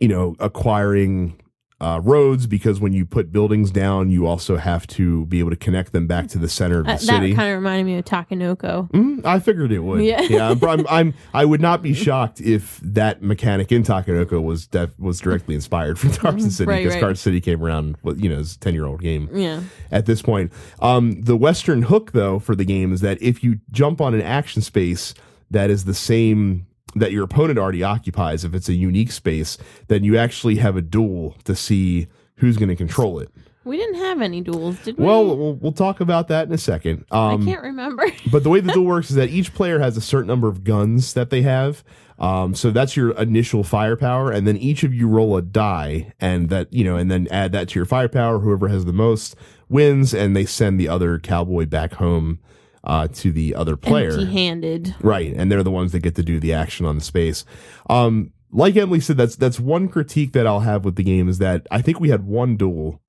[0.00, 1.40] you know, acquiring
[1.80, 5.56] uh, roads because when you put buildings down, you also have to be able to
[5.56, 7.34] connect them back to the center of the Uh, that city.
[7.34, 8.90] kind of reminded me of Takenoko.
[8.92, 10.02] Mm, I figured it would.
[10.02, 10.22] Yeah.
[10.22, 10.50] yeah.
[10.50, 14.98] I'm, I'm, I'm, I would not be shocked if that mechanic in Takenoko was def-
[14.98, 17.00] was directly inspired from Carson City Right, because right.
[17.00, 19.60] Carson City came around, with, you know, it's a ten year old game Yeah.
[19.90, 20.52] at this point.
[20.80, 24.22] Um, the Western hook though for the game is that if you jump on an
[24.22, 25.12] action space
[25.50, 30.04] that is the same that your opponent already occupies, if it's a unique space, then
[30.04, 33.30] you actually have a duel to see who's going to control it.
[33.64, 35.04] We didn't have any duels, did we?
[35.06, 37.06] Well, we'll, we'll talk about that in a second.
[37.10, 38.04] I Um, can't remember.
[38.30, 40.64] but the way the duel works is that each player has a certain number of
[40.64, 41.82] guns that they have.
[42.18, 46.48] Um, so that's your initial firepower, and then each of you roll a die, and
[46.50, 48.38] that you know, and then add that to your firepower.
[48.38, 49.34] Whoever has the most
[49.68, 52.38] wins, and they send the other cowboy back home
[52.84, 54.10] uh, to the other player.
[54.12, 54.94] Empty-handed.
[55.00, 57.44] Right, and they're the ones that get to do the action on the space.
[57.90, 61.38] Um, like Emily said, that's that's one critique that I'll have with the game is
[61.38, 63.00] that I think we had one duel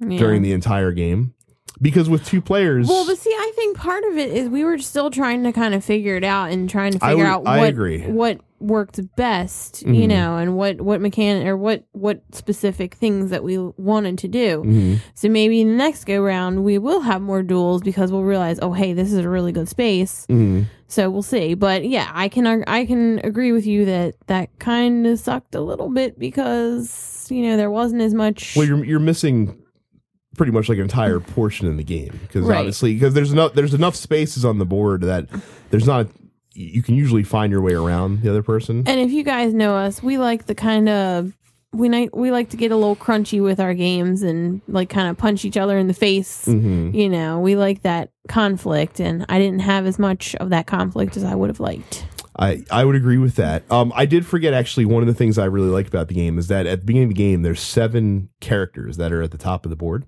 [0.00, 0.18] Yeah.
[0.18, 1.34] during the entire game
[1.82, 4.78] because with two players, Well, but see, I think part of it is we were
[4.78, 7.66] still trying to kind of figure it out and trying to figure would- out I
[7.66, 8.02] agree.
[8.02, 10.08] what worked best, you Mhm.
[10.08, 14.62] know, and what what mechanic or what what specific things that we wanted to do.
[14.64, 14.98] Mhm.
[15.14, 18.72] So maybe the next go round we will have more duels because we'll realize, oh,
[18.72, 20.26] hey, this is a really good space.
[20.30, 20.64] Mhm.
[20.86, 21.54] So we'll see.
[21.54, 25.60] But yeah, I can I can agree with you that that kind of sucked a
[25.60, 28.54] little bit because you know there wasn't as much.
[28.56, 29.58] Well, you're you're missing
[30.36, 32.58] pretty much like an entire portion in the game because Right.
[32.58, 35.28] obviously because there's enough there's enough spaces on the board that
[35.70, 36.08] there's not
[36.54, 38.84] you can usually find your way around the other person.
[38.86, 41.36] And if you guys know us, we like the kind of
[41.72, 45.08] we like we like to get a little crunchy with our games and like kind
[45.08, 46.44] of punch each other in the face.
[46.44, 50.66] hmm You know, we like that conflict, and I didn't have as much of that
[50.66, 52.06] conflict as I would have liked.
[52.36, 53.62] I, I would agree with that.
[53.70, 56.36] Um, I did forget actually one of the things I really liked about the game
[56.36, 59.38] is that at the beginning of the game there's seven characters that are at the
[59.38, 60.04] top of the board,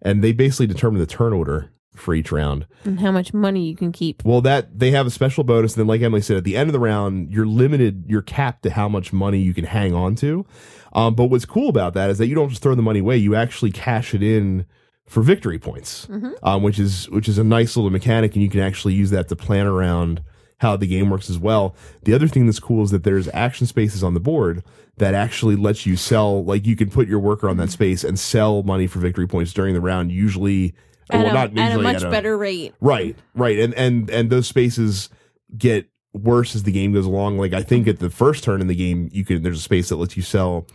[0.00, 2.66] and they basically determine the turn order for each round.
[2.84, 4.24] And how much money you can keep.
[4.24, 5.74] Well, that they have a special bonus.
[5.74, 8.62] And then, like Emily said, at the end of the round, you're limited, you're capped
[8.64, 10.46] to how much money you can hang on to.
[10.92, 13.16] Um, but what's cool about that is that you don't just throw the money away;
[13.16, 14.66] you actually cash it in
[15.06, 16.08] for victory points,
[16.42, 19.28] um, which is which is a nice little mechanic, and you can actually use that
[19.28, 20.22] to plan around
[20.58, 21.76] how the game works as well.
[22.04, 24.64] The other thing that's cool is that there's action spaces on the board
[24.96, 26.42] that actually lets you sell.
[26.42, 29.52] Like you can put your worker on that space and sell money for victory points
[29.52, 30.10] during the round.
[30.10, 30.74] Usually,
[31.10, 32.74] At, well, a, not at a much at a- better rate.
[32.80, 35.08] Right, right, and and and those spaces
[35.56, 37.38] get worse as the game goes along.
[37.38, 39.88] Like I think at the first turn in the game, you can there's a space
[39.90, 40.66] that lets you sell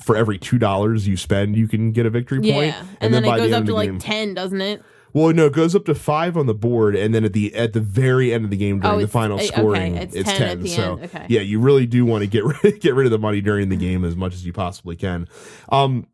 [0.00, 2.90] for every two dollars you spend, you can get a victory Yeah, point.
[3.00, 4.82] and, then, by it goes the up to like game- ten, doesn't it?
[5.12, 7.74] well, no, it goes up to five on the board, and then at the at
[7.74, 10.30] the very end of the game during Oh, the final eh, okay, scoring, it's it's
[10.32, 10.66] 10 ten.
[10.66, 11.26] so okay.
[11.28, 13.76] yeah, you really do want to get rid get rid of the money during the
[13.76, 15.28] game as much as you possibly can.
[15.68, 16.06] Um,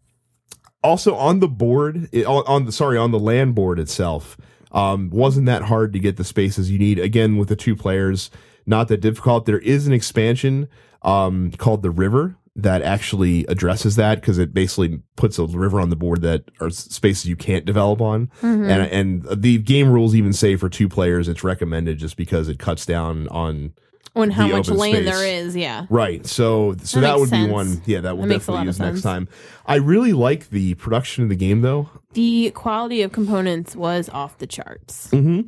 [0.83, 4.37] also on the board, it, on, on the sorry on the land board itself,
[4.73, 6.99] um, wasn't that hard to get the spaces you need.
[6.99, 8.31] Again, with the two players,
[8.67, 9.47] not that difficult.
[9.47, 10.69] There is an expansion
[11.03, 15.91] um, called the River that actually addresses that because it basically puts a river on
[15.91, 18.65] the board that are spaces you can't develop on, Mm-hmm.
[18.69, 18.83] and
[19.31, 22.85] and the game rules even say for two players it's recommended just because it cuts
[22.85, 23.75] down on
[24.17, 25.05] On how much land space.
[25.05, 25.87] there is, yeah.
[25.91, 26.27] Right.
[26.27, 27.47] So so That that, would sense.
[27.47, 27.83] be one.
[27.87, 29.29] Yeah, that we'll That definitely use next time.
[29.67, 31.89] I really like the production of the game though.
[32.15, 35.11] The quality of components was off the charts.
[35.11, 35.43] hmm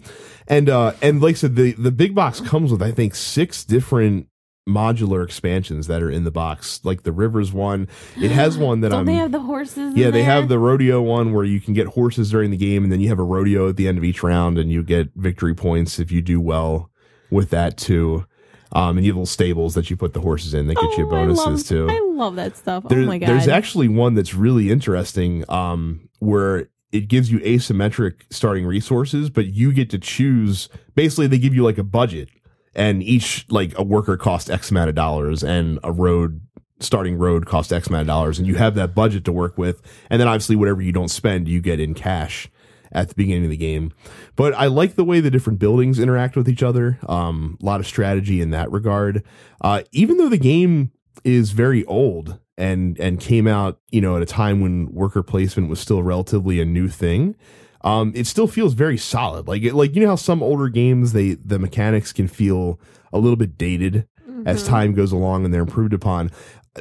[0.46, 3.64] And uh and like I said, the the big box comes with I think six
[3.64, 4.26] different
[4.68, 6.80] modular expansions that are in the box.
[6.84, 7.88] Like the Rivers one,
[8.20, 9.06] it has one that Don't I'm.
[9.06, 9.96] they have the horses?
[9.96, 10.24] yeah, they there?
[10.24, 13.08] have the rodeo one where you can get horses during the game, and then you
[13.08, 16.12] have a rodeo at the end of each round, and you get victory points if
[16.12, 16.90] you do well
[17.30, 18.26] with that too.
[18.72, 21.04] Um, and you have little stables that you put the horses in that get you
[21.04, 21.88] Oh, I bonuses love, too.
[21.90, 22.84] I love that stuff.
[22.88, 23.28] There- oh my god!
[23.28, 29.46] There's actually one that's really interesting um, where it gives you asymmetric starting resources, but
[29.46, 30.68] you get to choose.
[30.94, 32.28] Basically, they give you like a budget,
[32.74, 36.40] and each like a worker costs X amount of dollars, and a road
[36.78, 39.82] starting road costs X amount of dollars, and you have that budget to work with.
[40.08, 42.48] And then obviously, whatever you don't spend, you get in cash
[42.92, 43.92] at the beginning of the game.
[44.36, 46.98] But I like the way the different buildings interact with each other.
[47.08, 49.22] Um, a lot of strategy in that regard.
[49.60, 50.90] Uh, even though the game
[51.24, 55.68] is very old and and came out, you know, at a time when worker placement
[55.68, 57.36] was still relatively a new thing.
[57.82, 59.48] Um, it still feels very solid.
[59.48, 62.78] Like it, like you know how some older games they the mechanics can feel
[63.12, 64.06] a little bit dated
[64.46, 64.70] as Mm-hmm.
[64.70, 66.30] time goes along and they're improved upon.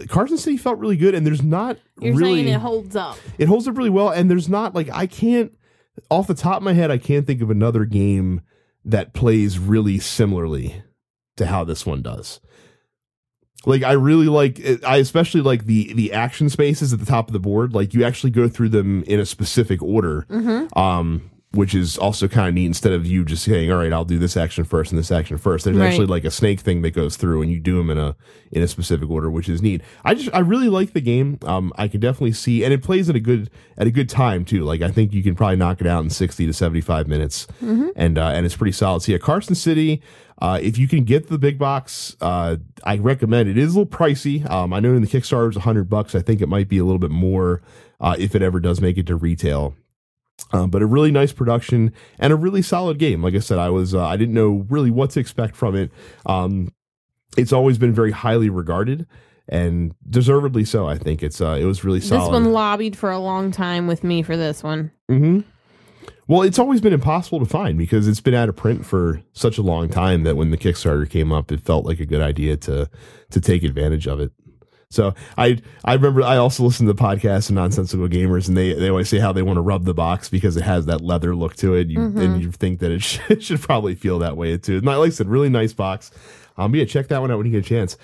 [0.07, 3.17] Carson City felt really good, and there's not You're really saying it holds up.
[3.37, 5.51] it holds up really well and there's not like i can't
[6.09, 8.41] off the top of my head, I can't think of another game
[8.85, 10.83] that plays really similarly
[11.37, 12.39] to how this one does.
[13.65, 17.33] Like I really like I especially like the the action spaces at the top of
[17.33, 17.73] the board.
[17.73, 20.25] Like you actually go through them in a specific order.
[20.29, 20.77] Mm-hmm.
[20.79, 24.05] Um which is also kind of neat instead of you just saying, all right, I'll
[24.05, 25.65] do this action first and this action first.
[25.65, 25.87] There's Right.
[25.87, 28.15] actually like a snake thing that goes through and you do them in a,
[28.51, 29.81] in a specific order, which is neat.
[30.05, 31.39] I just, I really like the game.
[31.43, 34.45] Um, I can definitely see, and it plays at a good, at a good time
[34.45, 34.63] too.
[34.63, 37.47] Like I think you can probably knock it out in 60 to 75 minutes
[37.95, 39.01] and, uh, and it's pretty solid.
[39.01, 40.03] So yeah, Carson City,
[40.41, 43.57] uh, if you can get the big box, uh, I recommend it.
[43.57, 44.47] It is a little pricey.
[44.49, 46.13] Um, I know in the Kickstarter is a hundred bucks.
[46.13, 47.61] I think it might be a little bit more,
[47.99, 49.73] uh, if it ever does make it to retail.
[50.51, 53.23] Um, but a really nice production and a really solid game.
[53.23, 55.91] Like I said, I was uh, I didn't know really what to expect from it.
[56.25, 56.73] Um,
[57.37, 59.05] it's always been very highly regarded
[59.47, 60.87] and deservedly so.
[60.87, 62.25] I think it's uh, it was really solid.
[62.25, 64.91] This one lobbied for a long time with me for this one.
[65.09, 65.41] Mm-hmm.
[66.27, 69.57] Well, it's always been impossible to find because it's been out of print for such
[69.57, 72.55] a long time that when the Kickstarter came up, it felt like a good idea
[72.57, 72.89] to
[73.31, 74.31] to take advantage of it.
[74.91, 78.73] So I I remember I also listened to the podcast of Nonsensical Gamers, and they
[78.73, 81.35] they always say how they want to rub the box because it has that leather
[81.35, 84.35] look to it, you, and you think that it should, it should probably feel that
[84.35, 84.77] way too.
[84.77, 86.09] And like I said, really nice box.
[86.57, 87.97] Um, yeah, check that one out when you get a chance.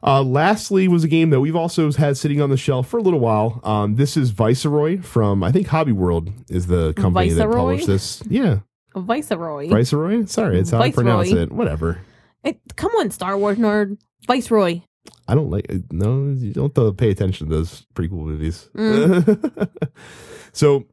[0.00, 3.02] Uh, lastly, was a game that we've also had sitting on the shelf for a
[3.02, 3.60] little while.
[3.64, 7.52] Um, this is Viceroy from I think Hobby World is the company that Viceroy?
[7.56, 8.22] published this.
[8.28, 8.60] Yeah,
[8.94, 9.68] Viceroy.
[9.68, 10.24] Viceroy.
[10.26, 11.50] Sorry, it's how I pronounce it.
[11.50, 12.00] Whatever.
[12.44, 13.98] It- come on, Star Wars nerd.
[14.28, 14.82] Viceroy.
[15.26, 16.28] I don't like no.
[16.28, 18.68] You don't pay attention to those prequel movies.
[18.74, 19.68] Mm.
[20.52, 20.86] so,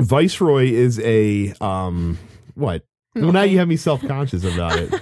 [0.00, 2.18] Viceroy is a um
[2.54, 2.84] what?
[3.14, 4.94] Well, now you have me self conscious about it.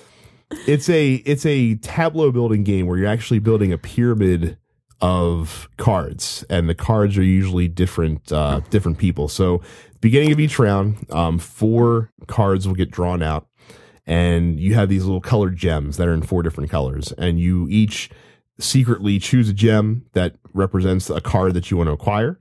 [0.66, 4.56] it's a it's a tableau building game where you're actually building a pyramid
[5.00, 9.28] of cards, and the cards are usually different uh, different people.
[9.28, 9.62] So,
[10.00, 13.46] beginning of each round, um, four cards will get drawn out,
[14.10, 17.68] and you have these little colored gems that are in four different colors, and you
[17.70, 18.10] each
[18.58, 22.36] secretly choose a gem that represents a card that you want to acquire.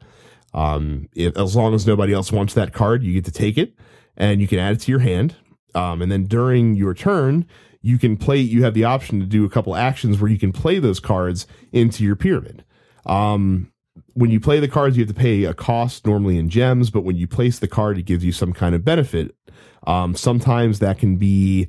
[0.52, 3.76] Um, if, as long as nobody else wants that card, you get to take it
[4.18, 5.36] and you can add it to your hand.
[5.76, 7.46] Um, and then during your turn,
[7.84, 10.52] you can play, you have the option to do a couple actions where you can
[10.52, 12.66] play those cards into your pyramid.
[13.06, 13.72] Um,
[14.14, 17.02] when you play the cards, you have to pay a cost normally in gems, but
[17.02, 19.36] when you place the card, it gives you some kind of benefit.
[19.88, 21.68] Um, sometimes that can be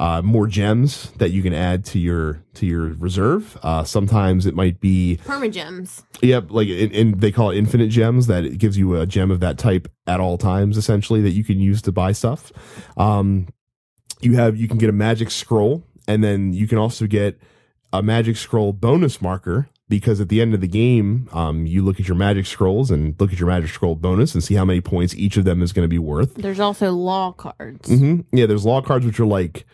[0.00, 3.58] uh, more gems that you can add to your to your reserve.
[3.62, 6.04] Uh, sometimes it might be Permagems.
[6.22, 8.28] Yep, like and, and they call it infinite gems.
[8.28, 11.42] That it gives you a gem of that type at all times, essentially that you
[11.42, 12.52] can use to buy stuff.
[12.96, 13.48] Um,
[14.20, 17.40] you have you can get a magic scroll, and then you can also get
[17.92, 21.98] a magic scroll bonus marker because at the end of the game, um, you look
[21.98, 24.80] at your magic scrolls and look at your magic scroll bonus and see how many
[24.80, 26.34] points each of them is going to be worth.
[26.34, 27.88] There's also law cards.
[27.88, 29.64] hmm Yeah, there's law cards which are like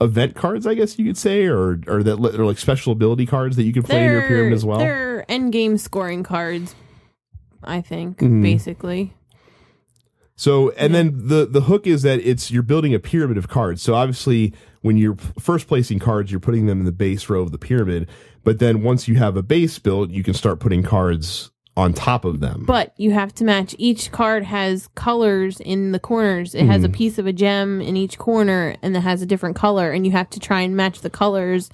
[0.00, 3.56] event cards, I guess you could say, or or that are like special ability cards
[3.56, 4.78] that you can play in your pyramid as well.
[4.78, 6.74] They're end game scoring cards,
[7.62, 8.42] I think, Mhm.
[8.42, 9.14] basically.
[10.36, 13.82] So, and then the the hook is that it's you're building a pyramid of cards.
[13.82, 17.52] So obviously, when you're first placing cards, you're putting them in the base row of
[17.52, 18.08] the pyramid.
[18.44, 22.24] But then once you have a base built, you can start putting cards on top
[22.24, 22.64] of them.
[22.66, 23.74] But you have to match.
[23.78, 26.54] Each card has colors in the corners.
[26.54, 26.92] It has a Mhm.
[26.92, 29.90] piece of a gem in each corner, and it has a different color.
[29.90, 31.70] And you have to try and match the colors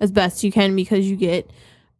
[0.00, 1.50] as best you can because you get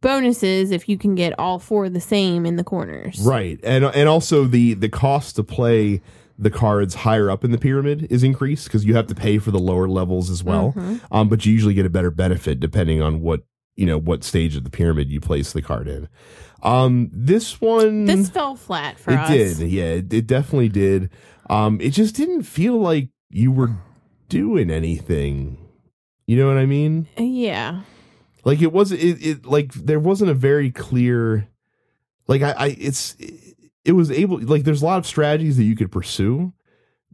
[0.01, 3.19] bonuses if you can get all four the same in the corners.
[3.23, 6.01] right, and and also the the cost to play
[6.37, 9.51] the cards higher up in the pyramid is increased because you have to pay for
[9.51, 10.73] the lower levels as well.
[10.75, 10.99] Mhm.
[11.11, 13.43] Um, but you usually get a better benefit depending on what
[13.75, 16.07] you know what stage of the pyramid you place the card in.
[16.61, 19.29] Um, this one This fell flat for it us.
[19.29, 21.09] It did yeah it, it definitely did
[21.49, 23.71] um it just didn't feel like you were
[24.29, 25.57] doing anything
[26.25, 27.81] you know what i mean Yeah.
[28.45, 31.49] like it was it, it like there wasn't a very clear
[32.29, 33.17] like i i it's
[33.83, 36.53] it was able like there's a lot of strategies that you could pursue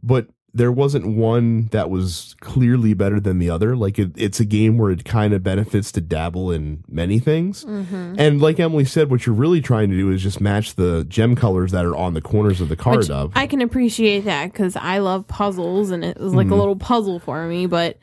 [0.00, 4.44] but there wasn't one that was clearly better than the other like it, it's a
[4.44, 8.84] game where it kind of benefits to dabble in many things hmm and like Emily
[8.84, 11.96] said, what you're really trying to do is just match the gem colors that are
[11.96, 13.32] on the corners of the card Which of.
[13.36, 16.52] I can appreciate that because I love puzzles and it was like Mhm.
[16.52, 17.66] a little puzzle for me.
[17.66, 17.96] But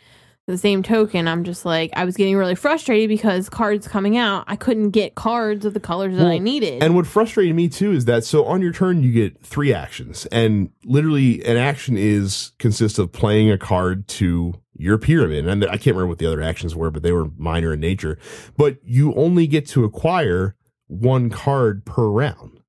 [0.48, 4.46] the same token, I'm just like, I was getting really frustrated because cards coming out,
[4.48, 6.82] I couldn't get cards of the colors that I needed.
[6.82, 10.26] and what frustrated me too is that so on your turn you get three actions,
[10.28, 15.48] and literally an action is consists of playing a card to your pyramid.
[15.48, 18.18] And I can't remember what the other actions were, but they were minor in nature.
[18.56, 20.56] But you only get to acquire
[20.88, 22.62] one card per round.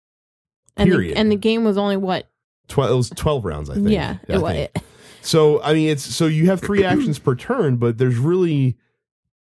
[0.77, 1.14] and, period.
[1.14, 2.29] the, and the game was only what,
[2.69, 3.91] 12, it was 12 rounds, I think.
[3.91, 4.85] Yeah, I it, think.
[5.23, 8.77] So I mean, it's so you have three actions per turn, but there's really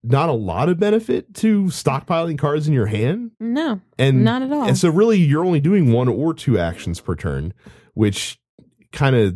[0.03, 4.51] not a lot of benefit to stockpiling cards in your hand, no, and not at
[4.51, 4.67] all.
[4.67, 7.53] and so really you're only doing one or two actions per turn,
[7.95, 8.39] which
[8.91, 9.35] kind of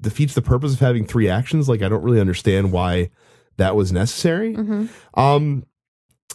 [0.00, 1.68] defeats the purpose of having three actions.
[1.68, 3.10] Like I don't really understand why
[3.56, 4.54] that was necessary.
[4.54, 5.64] hmm Um,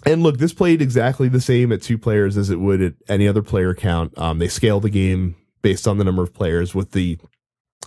[0.05, 3.27] and look, this played exactly the same at two players as it would at any
[3.27, 4.17] other player count.
[4.17, 7.17] Um, they scale the game based on the number of players with the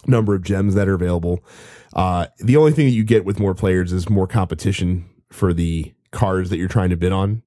[0.06, 1.44] number of gems that are available.
[1.94, 5.94] Uh, the only thing that you get with more players is more competition for the
[6.11, 7.42] cards that you're trying to bid on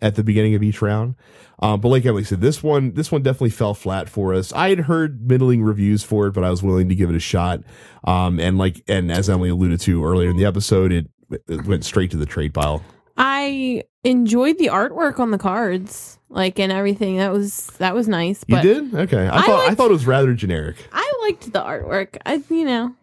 [0.00, 1.14] at the beginning of each round.
[1.60, 4.52] Um, but like Emily said, this one, this one definitely fell flat for us.
[4.52, 7.20] I had heard middling reviews for it, but I was willing to give it a
[7.20, 7.62] shot.
[8.04, 11.08] Um, and like, and as Emily alluded to earlier in the episode, it,
[11.48, 12.82] it went straight to the trade pile.
[13.18, 17.16] I enjoyed the artwork on the cards, like and everything.
[17.18, 18.44] That was that was nice.
[18.46, 18.94] You But did?
[18.94, 19.26] Okay.
[19.26, 20.76] I, I thought I liked- thought it was rather generic.
[20.92, 22.16] I liked the artwork.
[22.24, 22.94] I you know,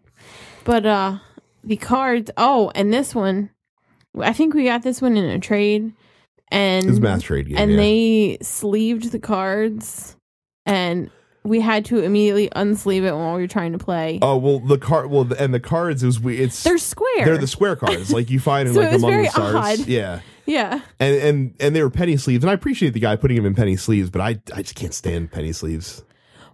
[0.63, 1.17] but uh,
[1.63, 2.31] the cards.
[2.37, 3.49] Oh, and this one,
[4.19, 5.91] I think we got this one in a trade,
[6.49, 7.57] and It was a mass trade game.
[7.57, 7.77] and yeah.
[7.77, 10.15] they sleeved the cards,
[10.65, 11.11] and
[11.45, 14.19] we had to immediately unsleeve it while we were trying to play.
[14.21, 15.09] oh well, the card.
[15.09, 16.37] Well, and the cards is we.
[16.37, 17.23] It's They're square.
[17.25, 19.55] they're the square cards like you find in So like among the stars.
[19.81, 19.87] odd.
[19.87, 20.19] Yeah.
[20.45, 20.81] yeah.
[20.99, 23.55] And and and they were penny sleeves, and I appreciate the guy putting them in
[23.55, 26.03] penny sleeves, but I I just can't stand penny sleeves.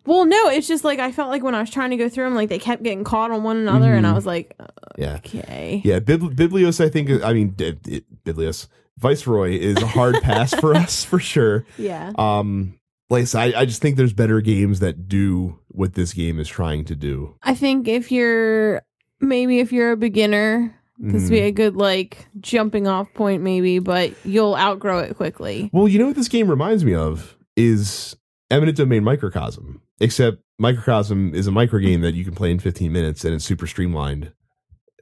[0.06, 2.23] Well, no, it's just like I felt like when I was trying to go through
[2.25, 4.56] them, like they kept getting caught on one another, and I was like,
[4.97, 5.17] Yeah.
[5.17, 5.99] okay, Yeah.
[5.99, 7.23] Bib- Biblios, I think.
[7.23, 11.65] I mean, it, it, Biblios Viceroy is a hard pass for us for sure.
[11.77, 12.12] yeah.
[12.17, 12.80] Um,
[13.12, 16.39] like I, said, I I just think there's better games that do what this game
[16.39, 17.36] is trying to do.
[17.43, 18.82] I think if you're
[19.19, 21.45] maybe if you're a beginner, this would be Mhm.
[21.47, 25.69] a good like jumping off point, maybe, but you'll outgrow it quickly.
[25.74, 28.15] Well, you know what this game reminds me of is
[28.50, 32.91] Eminent Domain Microcosm, except Microcosm is a micro game that you can play in 15
[32.91, 34.32] minutes and it's super streamlined.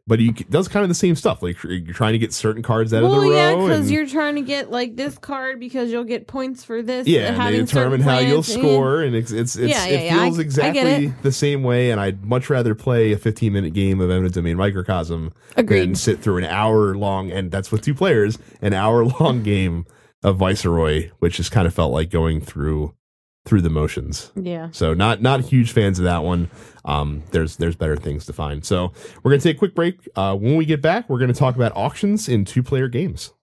[0.10, 1.44] But you c- does kind of the same stuff.
[1.44, 3.36] Like you're trying to get certain cards out well, of the row.
[3.36, 7.08] yeah, because you're trying to get like this card because you'll get points for this.
[7.08, 10.06] yeah, and they determine how you'll and- score, and it's it's, it's Yeah, yeah, it
[10.08, 11.22] yeah, I- feels I exactly it.
[11.22, 11.92] the same way.
[11.92, 15.98] And I'd much rather play a 15 minute game of Eminent Domain Microcosm than Agreed.
[15.98, 19.86] sit through an hour long, and that's with two players, an hour long game
[20.24, 22.96] of Viceroy, which just kind of felt like going through
[23.46, 24.32] through the motions.
[24.36, 24.70] Yeah.
[24.72, 26.50] So not not huge fans of that one.
[26.86, 28.64] Um, there's there's better things to find.
[28.64, 28.92] So
[29.24, 30.08] we're gonna take a quick break.
[30.16, 33.34] Uh, when we get back, we're gonna talk about auctions in two player games.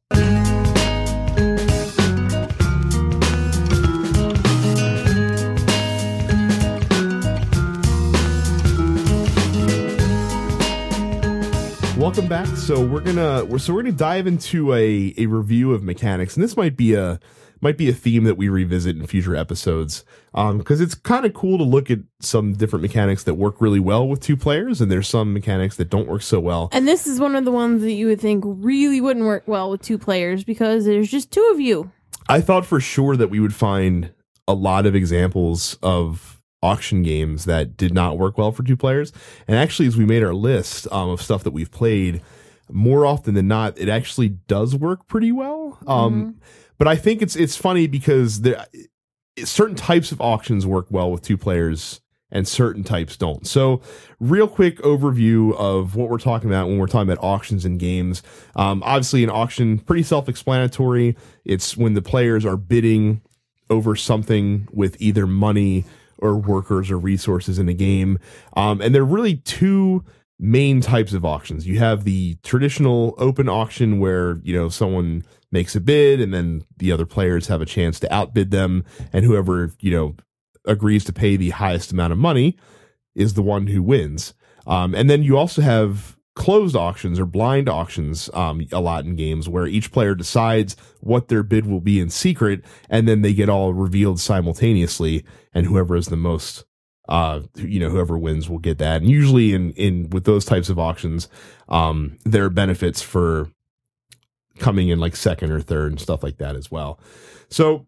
[11.96, 12.46] Welcome back.
[12.58, 16.44] So we're gonna we're so we're gonna dive into a a review of mechanics, and
[16.44, 17.18] this might be a
[17.66, 21.34] might be a theme that we revisit in future episodes um because it's kind of
[21.34, 24.88] cool to look at some different mechanics that work really well with two players and
[24.88, 26.68] there's some mechanics that don't work so well.
[26.70, 29.68] And this is one of the ones that you would think really wouldn't work well
[29.68, 31.90] with two players because there's just two of you.
[32.28, 34.12] i thought for sure that we would find
[34.46, 39.12] a lot of examples of auction games that did not work well for two players.
[39.48, 42.22] And actually as we made our list um, of stuff that we've played
[42.70, 45.78] more often than not it actually does work pretty well.
[45.88, 46.36] Um
[46.78, 48.66] but I think it's it's funny because there
[49.44, 53.46] certain types of auctions work well with two players and certain types don't.
[53.46, 53.80] So,
[54.18, 58.22] real quick overview of what we're talking about when we're talking about auctions and games.
[58.56, 61.16] Um, obviously, an auction pretty self-explanatory.
[61.44, 63.22] It's when the players are bidding
[63.70, 65.84] over something with either money
[66.18, 68.18] or workers or resources in a game.
[68.56, 70.04] Um, and there are really two
[70.38, 71.66] main types of auctions.
[71.66, 76.62] You have the traditional open auction where, you know, someone makes a bid and then
[76.76, 80.16] the other players have a chance to outbid them and whoever, you know,
[80.66, 82.56] agrees to pay the highest amount of money
[83.14, 84.34] is the one who wins.
[84.66, 89.16] Um, and then you also have closed auctions or blind auctions um, a lot in
[89.16, 93.32] games where each player decides what their bid will be in secret and then they
[93.32, 96.66] get all revealed simultaneously and whoever is the most
[97.08, 99.02] uh you know whoever wins will get that.
[99.02, 101.28] And usually in in with those types of auctions
[101.68, 103.50] um there are benefits for
[104.58, 106.98] coming in like second or third and stuff like that as well.
[107.48, 107.86] So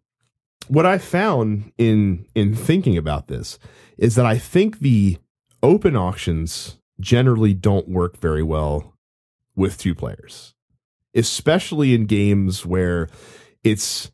[0.68, 3.58] what i found in in thinking about this
[3.96, 5.18] is that i think the
[5.62, 8.94] open auctions generally don't work very well
[9.56, 10.54] with two players
[11.14, 13.08] especially in games where
[13.64, 14.10] it's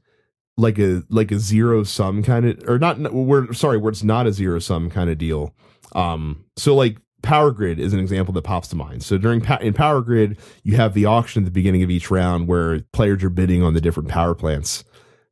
[0.57, 4.26] like a like a zero sum kind of or not where sorry where it's not
[4.26, 5.55] a zero sum kind of deal
[5.94, 9.72] um so like power grid is an example that pops to mind so during in
[9.72, 13.30] power grid you have the auction at the beginning of each round where players are
[13.30, 14.84] bidding on the different power plants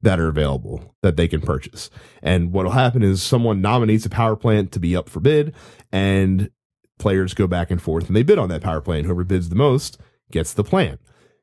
[0.02, 1.88] that are available that they can purchase.
[2.22, 5.54] And what'll happen is someone nominates a power plant to be up for bid
[5.92, 6.50] and
[6.98, 9.06] players go back and forth and they bid on that power plant.
[9.06, 9.98] Whoever bids the most
[10.30, 11.00] gets the plant.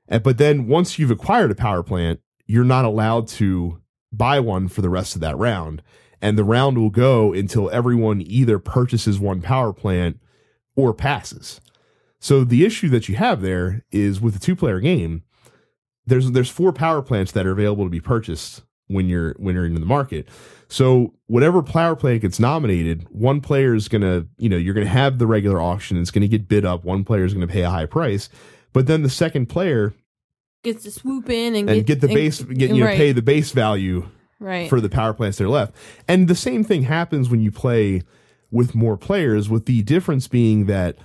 [0.08, 2.20] And, but then once you've acquired a power plant,
[2.50, 3.80] you're not allowed to
[4.12, 5.84] buy one for the rest of that round.
[6.20, 10.20] And the round will go until everyone either purchases one power plant
[10.76, 11.62] or passes.
[12.20, 15.22] So the issue that you have there is with a two player game,
[16.08, 19.68] there's there's four power plants that are available to be purchased when you're when you're
[19.68, 20.28] in the market.
[20.70, 25.20] So whatever power plant gets nominated, one player is gonna, you know, you're gonna have
[25.20, 27.86] the regular auction, it's gonna get bid up, one player is gonna pay a high
[27.86, 28.28] price,
[28.74, 29.94] but then the second player
[30.64, 32.98] Gets to swoop in and, and get, the base get you know right.
[32.98, 34.70] pay the base value right.
[34.70, 35.74] for the power plants that are left.
[36.08, 38.02] And the same thing happens when you play
[38.52, 40.98] with more players, with the difference being that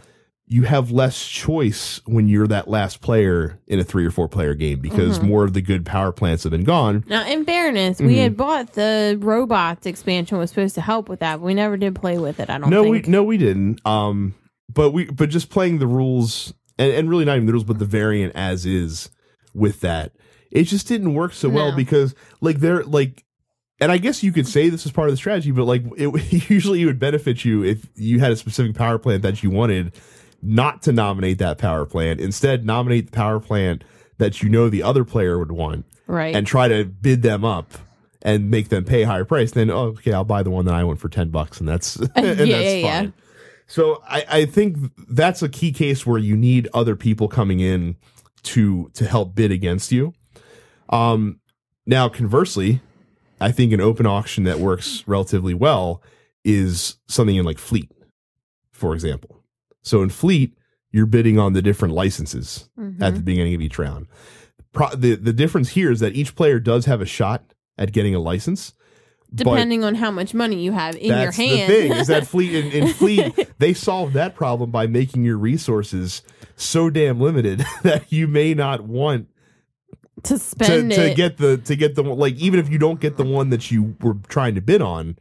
[0.46, 4.54] you have less choice when you're that last player in a three or four player
[4.54, 5.28] game because Mm-hmm.
[5.28, 7.04] more of the good power plants have been gone.
[7.06, 8.06] Now, in fairness, Mm-hmm.
[8.08, 11.76] we had bought the robots expansion was supposed to help with that, but we never
[11.76, 12.50] did play with it.
[12.50, 13.06] I don't No, think.
[13.06, 13.80] we no we didn't.
[13.86, 14.34] Um,
[14.72, 17.78] but we but just playing the rules and, and really not even the rules, but
[17.78, 19.10] the variant as is
[19.54, 20.12] with that,
[20.50, 23.24] it just didn't work so well because like they're like.
[23.80, 26.48] And I guess you could say this is part of the strategy, but like it
[26.48, 29.92] usually it would benefit you if you had a specific power plant that you wanted
[30.40, 32.20] not to nominate that power plant.
[32.20, 33.82] Instead, nominate the power plant
[34.18, 36.34] that you know the other player would want right.
[36.34, 37.72] and try to bid them up
[38.22, 39.52] and make them pay a higher price.
[39.52, 41.96] Then, oh, okay, I'll buy the one that I want for 10 bucks and that's,
[42.14, 43.04] and Yeah, that's yeah, fine.
[43.04, 43.10] yeah.
[43.66, 44.76] So I, I think
[45.08, 47.96] that's a key case where you need other people coming in
[48.44, 50.12] to, to help bid against you.
[50.88, 51.40] Um,
[51.86, 52.80] now conversely,
[53.40, 56.02] I think an open auction that works relatively well
[56.44, 57.90] is something in like Fleet,
[58.72, 59.42] for example.
[59.82, 60.56] So in Fleet,
[60.92, 63.02] you're bidding on the different licenses Mhm.
[63.02, 64.06] at the beginning of each round.
[64.72, 68.14] Pro- the the difference here is that each player does have a shot at getting
[68.14, 68.72] a license.
[69.36, 71.70] But Depending on how much money you have in your that's hand.
[71.70, 75.36] the thing is that fleet in, in fleet they solved that problem by making your
[75.36, 76.22] resources
[76.56, 79.26] so damn limited that you may not want
[80.22, 81.16] to to, spend to it.
[81.16, 83.96] get the to get the like even if you don't get the one that you
[84.00, 85.18] were trying to bid on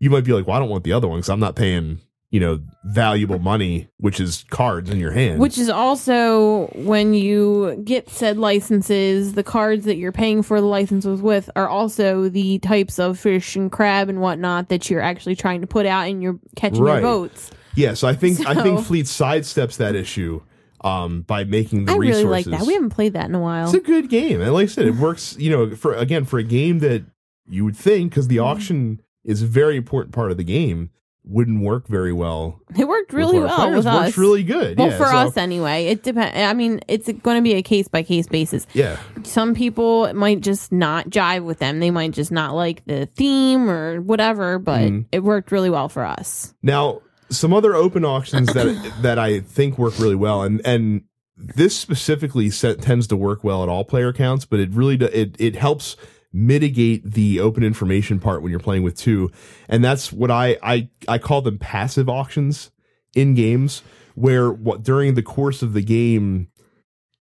[0.00, 2.00] you might be like well i don't want the other one because i'm not paying
[2.30, 7.80] you know valuable money which is cards in your hand Which is also when you
[7.84, 12.58] get said licenses, the cards that you're paying for the licenses with are also the
[12.58, 16.22] types of fish and crab and whatnot that you're actually trying to put out and
[16.22, 16.94] you're catching Right.
[16.94, 17.50] your boats.
[17.74, 20.42] yeah so i think i think fleet sidesteps that issue
[20.82, 22.66] um by making the I really resources like that.
[22.66, 23.64] We haven't played that in a while.
[23.64, 25.34] It's a good game, and like I said, it works.
[25.38, 27.04] You know, for again for a game that
[27.48, 28.34] you would think because Mm-hmm.
[28.36, 30.90] the auction is a very important part of the game,
[31.28, 32.58] wouldn't work very well.
[32.78, 33.76] It worked really well players.
[33.76, 34.18] with Works us.
[34.18, 34.78] really good.
[34.78, 35.86] well, yeah, for so- us anyway.
[35.86, 36.36] It depends.
[36.36, 38.66] I mean, it's going to be a case by case basis.
[38.72, 41.80] Yeah, Some people might just not jive with them.
[41.80, 44.58] They might just not like the theme or whatever.
[44.58, 45.04] But Mhm.
[45.12, 46.54] it worked really well for us.
[46.62, 51.02] Now, some other open auctions that that I think work really well, and and
[51.36, 55.04] this specifically set, tends to work well at all player counts, but it really do,
[55.12, 55.94] it it helps
[56.38, 59.30] mitigate the open information part when you're playing with two,
[59.68, 62.70] and that's what I I I call them passive auctions
[63.14, 63.82] in games
[64.14, 66.48] where what during the course of the game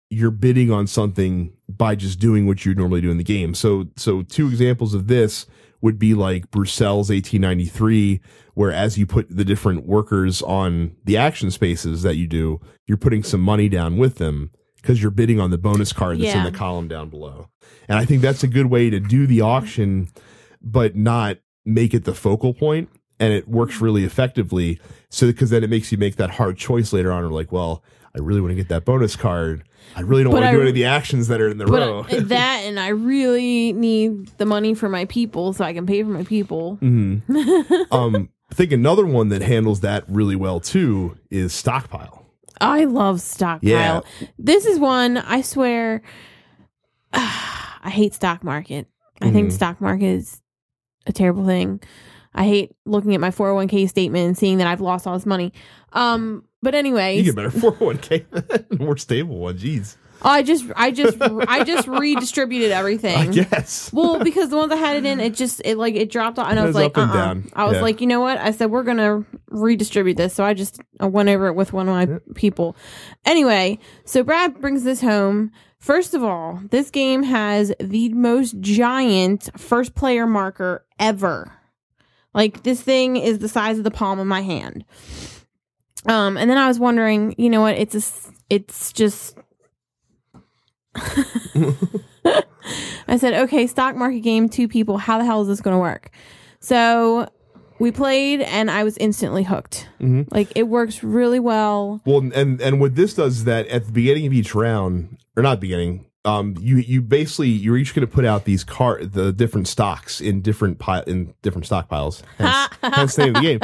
[0.09, 3.53] you're bidding on something by just doing what you normally do in the game.
[3.53, 5.45] So so two examples of this
[5.81, 8.21] would be like Bruxelles 1893
[8.53, 12.97] where as you put the different workers on the action spaces that you do, you're
[12.97, 14.51] putting some money down with them
[14.83, 17.47] because you're bidding on the bonus card that's in the column down below.
[17.87, 20.09] And I think that's a good way to do the auction
[20.61, 24.79] but not make it the focal point and it works really effectively
[25.09, 27.83] so because then it makes you make that hard choice later on or like well
[28.15, 29.63] i really want to get that bonus card
[29.95, 32.03] i really don't want to do any of the actions that are in the row
[32.03, 36.09] that and I really need the money for my people so I can pay for
[36.09, 36.77] my people.
[36.81, 37.91] Mhm.
[37.91, 42.22] um i think another one that handles that really well too is stockpile
[42.63, 43.69] I love stockpile.
[43.69, 44.01] Yeah.
[44.37, 46.01] This is one I swear
[47.13, 48.87] I hate stock market.
[49.21, 49.53] I think Mhm.
[49.53, 50.41] stock market is
[51.05, 51.79] a terrible thing.
[52.33, 55.53] I hate looking at my 401k statement and seeing that I've lost all this money.
[55.91, 61.17] Um but anyway, you get better 401k more stable one jeez I just I just
[61.21, 63.33] I just redistributed everything.
[63.33, 63.91] Yes.
[63.93, 66.47] Well, because the ones I had it in, it just it like it dropped off,
[66.49, 67.35] and I was was like, up uh-uh.
[67.53, 67.81] I was Yeah.
[67.81, 68.37] like, you know what?
[68.37, 71.89] I said we're gonna redistribute this, so I just I went over it with one
[71.89, 72.75] of my people.
[73.25, 75.51] Anyway, so Brad brings this home.
[75.79, 81.51] First of all, this game has the most giant first player marker ever.
[82.33, 84.85] Like this thing is the size of the palm of my hand.
[86.05, 87.75] Um, and then I was wondering, you know what?
[87.77, 89.37] It's a, it's just.
[93.07, 94.97] I said, okay, stock market game, two people.
[94.97, 96.09] How the hell is this going to work?
[96.59, 97.27] So
[97.79, 99.87] we played, and I was instantly hooked.
[99.99, 100.27] Mhm.
[100.31, 102.01] Like it works really well.
[102.05, 105.43] Well, and and what this does is that at the beginning of each round, or
[105.43, 109.33] not beginning, um, you you basically you're each going to put out these car the
[109.33, 112.21] different stocks in different pile in different stockpiles.
[112.37, 113.59] Hence, hence the name of the game.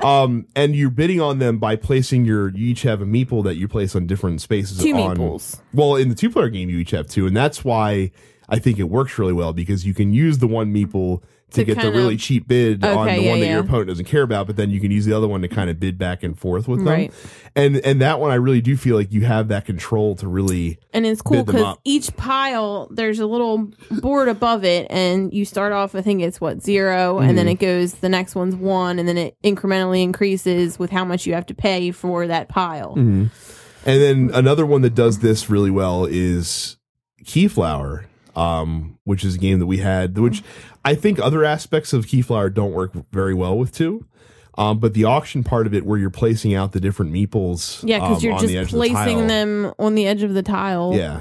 [0.00, 2.50] Um, and you're bidding on them by placing your.
[2.50, 4.78] You each have a meeple that you place on different spaces.
[4.78, 5.60] Two on, meeples.
[5.72, 8.12] Well, in the two player game, you each have two, and that's why
[8.48, 11.64] I think it works really well because you can use the one meeple to, To
[11.64, 14.22] get the really of- cheap bid on the yeah, one that your opponent doesn't care
[14.22, 16.38] about, but then you can use the other one to kind of bid back and
[16.38, 16.88] forth with them.
[16.88, 17.12] Right.
[17.56, 20.78] And and that one I really do feel like you have that control to really
[20.92, 23.70] And it's cool because each pile, there's a little
[24.02, 27.52] board above it, and you start off, I think it's what, 0 and then Mm-hmm.
[27.52, 31.32] it goes, the next one's one, and then it incrementally increases with how much you
[31.32, 32.90] have to pay for that pile.
[32.90, 33.26] Mm-hmm.
[33.86, 36.76] And then another one that does this really well is
[37.24, 38.04] Keyflower,
[38.38, 40.42] um, which is a game that we had, which
[40.84, 44.06] I think other aspects of Keyflower don't work very well with too.
[44.56, 48.00] Um, but the auction part of it, where you're placing out the different meeples, Yeah,
[48.00, 49.26] because um, you're on the just the placing tile.
[49.28, 51.20] them on the edge of the tile, Yeah,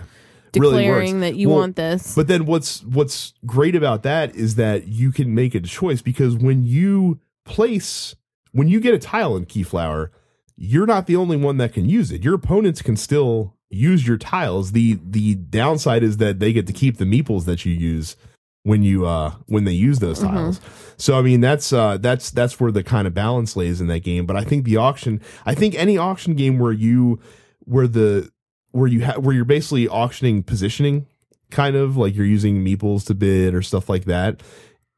[0.52, 1.22] declaring works.
[1.22, 2.16] that you Well, want this.
[2.16, 6.36] But then what's what's great about that is that you can make a choice because
[6.36, 8.16] when you place
[8.54, 10.10] when you get a tile in Keyflower,
[10.56, 12.24] you're not the only one that can use it.
[12.24, 14.72] Your opponents can still use your tiles.
[14.72, 18.16] The the downside is that they get to keep the meeples that you use
[18.64, 20.36] when you uh when they use those Mm-hmm.
[20.36, 20.62] tiles.
[20.98, 24.00] So I mean that's uh that's that's where the kind of balance lays in that
[24.02, 24.26] game.
[24.26, 27.20] But I think the auction I think any auction game where you
[27.66, 28.32] where the
[28.72, 31.08] where you have where you're basically auctioning positioning
[31.50, 34.42] kind of like you're using meeples to bid or stuff like that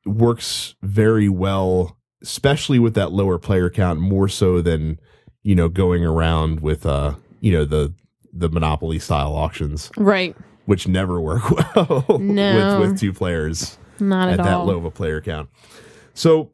[0.05, 4.99] works very well especially with that lower player count more so than
[5.43, 7.93] you know going around with uh you know the
[8.33, 10.35] the monopoly style auctions right.
[10.65, 12.79] which never work well No.
[12.79, 14.65] with with two players Not at at, that all.
[14.65, 15.49] low of a player count.
[16.13, 16.51] So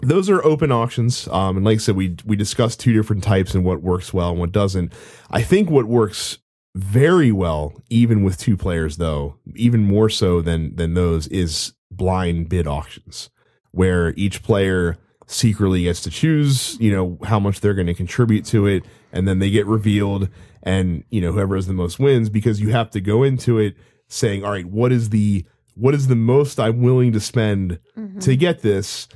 [0.00, 1.26] those are open auctions.
[1.28, 4.30] Um, and like I said, we we discussed two different types and what works well
[4.30, 4.92] and what doesn't.
[5.30, 6.38] I think what works
[6.76, 12.48] very well, even with two players, though, even more so than than those, is blind
[12.48, 13.30] bid auctions,
[13.72, 18.44] where each player secretly gets to choose, you know, how much they're going to contribute
[18.46, 20.28] to it, and then they get revealed,
[20.62, 23.74] and you know, whoever has the most wins, because you have to go into it
[24.08, 25.44] saying, all right, what is the
[25.74, 28.20] what is the most I'm willing to spend Mhm.
[28.22, 29.06] to get this,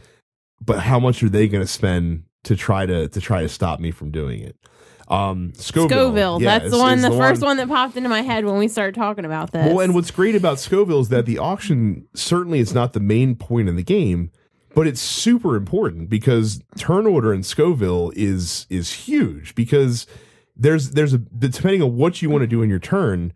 [0.64, 3.80] but how much are they going to spend to try to to try to stop
[3.80, 4.56] me from doing it?
[5.08, 6.38] Um, Scoville, Scoville.
[6.40, 8.66] yeah, That's the one, is the, first one that popped into my head when we
[8.68, 9.66] started talking about this.
[9.66, 13.34] Well, and what's great about Scoville is that the auction certainly is not the main
[13.34, 14.30] point in the game,
[14.74, 20.06] but it's super important because turn order in Scoville is is huge because
[20.62, 23.32] there's there's a depending on what you want to do in your turn,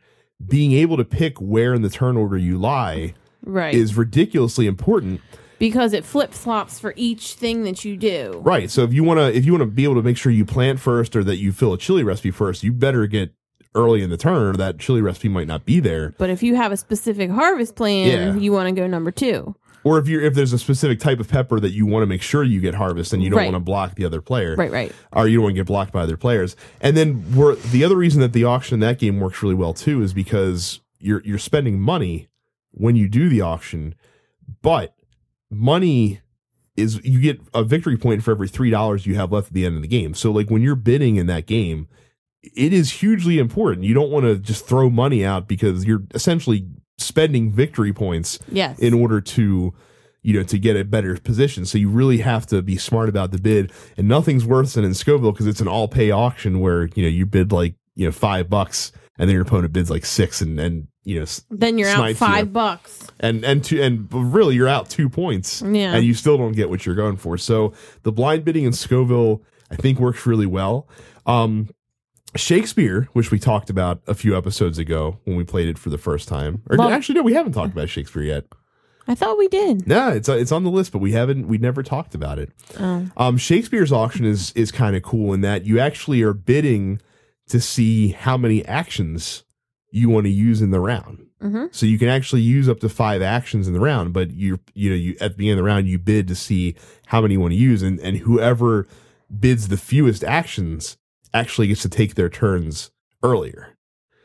[0.47, 3.15] being able to pick where in the turn order you lie
[3.45, 3.75] right.
[3.75, 5.21] is ridiculously important.
[5.59, 8.41] because it flip flops for each thing that you do.
[8.45, 8.71] Right.
[8.71, 10.45] So if you want to if you want to be able to make sure you
[10.45, 13.33] plant first or that you fill a chili recipe first, you better get
[13.75, 16.15] early in the turn or that chili recipe might not be there.
[16.19, 18.37] But if you have a specific harvest plan, Yeah.
[18.41, 19.55] you want to go number two.
[19.87, 22.21] Or if you're if there's a specific type of pepper that you want to make
[22.21, 23.45] sure you get harvest and you don't Right.
[23.53, 24.57] want to block the other player.
[24.57, 24.93] Right, right.
[25.13, 26.57] Or you don't want to get blocked by other players.
[26.81, 29.73] And then we're, the other reason that the auction in that game works really well
[29.73, 32.27] too is because you're you're spending money
[32.73, 33.95] when you do the auction,
[34.61, 34.97] but
[35.51, 36.21] money
[36.77, 39.65] is you get a victory point for every three dollars you have left at the
[39.65, 40.15] end of the game.
[40.15, 41.89] So like when you're bidding in that game,
[42.43, 43.85] it is hugely important.
[43.85, 46.67] You don't want to just throw money out because you're essentially
[46.99, 48.79] spending victory points Yes.
[48.79, 49.75] in order to
[50.23, 53.31] you know to get a better position so you really have to be smart about
[53.31, 56.87] the bid and nothing's worse than in scoville because it's an all pay auction where
[56.95, 60.05] you know you bid like you know five bucks and then your opponent bids like
[60.05, 62.27] six and and you know then you're out snipes you.
[62.27, 63.07] five bucks.
[63.21, 65.95] and and two and really you're out two points Yeah.
[65.95, 67.73] and you still don't get what you're going for so
[68.03, 70.89] the blind bidding in scoville i think works really well
[71.27, 71.69] um
[72.37, 75.99] Shakespeare, which we talked about a few episodes ago when we played it for the
[75.99, 78.45] first time, or Love- actually no, we haven't talked about Shakespeare yet.
[79.09, 79.87] I thought we did.
[79.87, 82.51] No, it's it's on the list, but we haven't we never talked about it.
[82.81, 83.07] Oh.
[83.17, 87.01] Um, Shakespeare's auction is is kind of cool in that you actually are bidding
[87.49, 89.45] to see how many actions
[89.93, 91.27] you want to use in the round.
[91.41, 91.73] Mhm.
[91.73, 94.91] So you can actually use up to five actions in the round, but you you
[94.91, 96.75] know you at the end of the round you bid to see
[97.07, 98.89] how many you want to use, and and whoever
[99.39, 100.97] bids the fewest actions
[101.37, 102.91] actually gets to take their turns
[103.23, 103.77] earlier.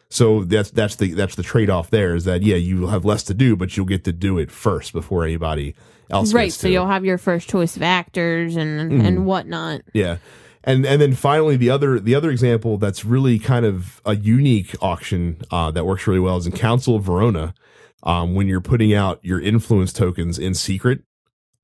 [0.10, 3.06] So that's that's the that's the trade off there is that yeah you will have
[3.06, 5.74] less to do, but you'll get to do it first before anybody
[6.10, 6.34] else.
[6.34, 6.52] Right.
[6.52, 9.06] So you'll have your first choice of actors and Mhm.
[9.06, 9.82] and whatnot.
[9.94, 10.18] Yeah.
[10.64, 14.76] And and then finally the other the other example that's really kind of a unique
[14.82, 17.54] auction uh, that works really well is in Council of Verona,
[18.04, 21.04] um, when you're putting out your influence tokens in secret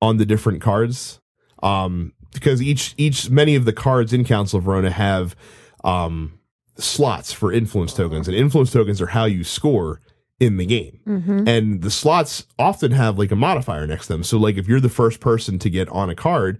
[0.01, 1.19] on the different cards.
[1.61, 5.35] Um, because each each many of the cards in Council of Verona have
[5.83, 6.39] um,
[6.77, 10.01] slots for influence tokens, and influence tokens are how you score
[10.39, 10.99] in the game.
[11.07, 11.47] Mm-hmm.
[11.47, 14.23] And the slots often have like a modifier next to them.
[14.23, 16.59] So like if you're the first person to get on a card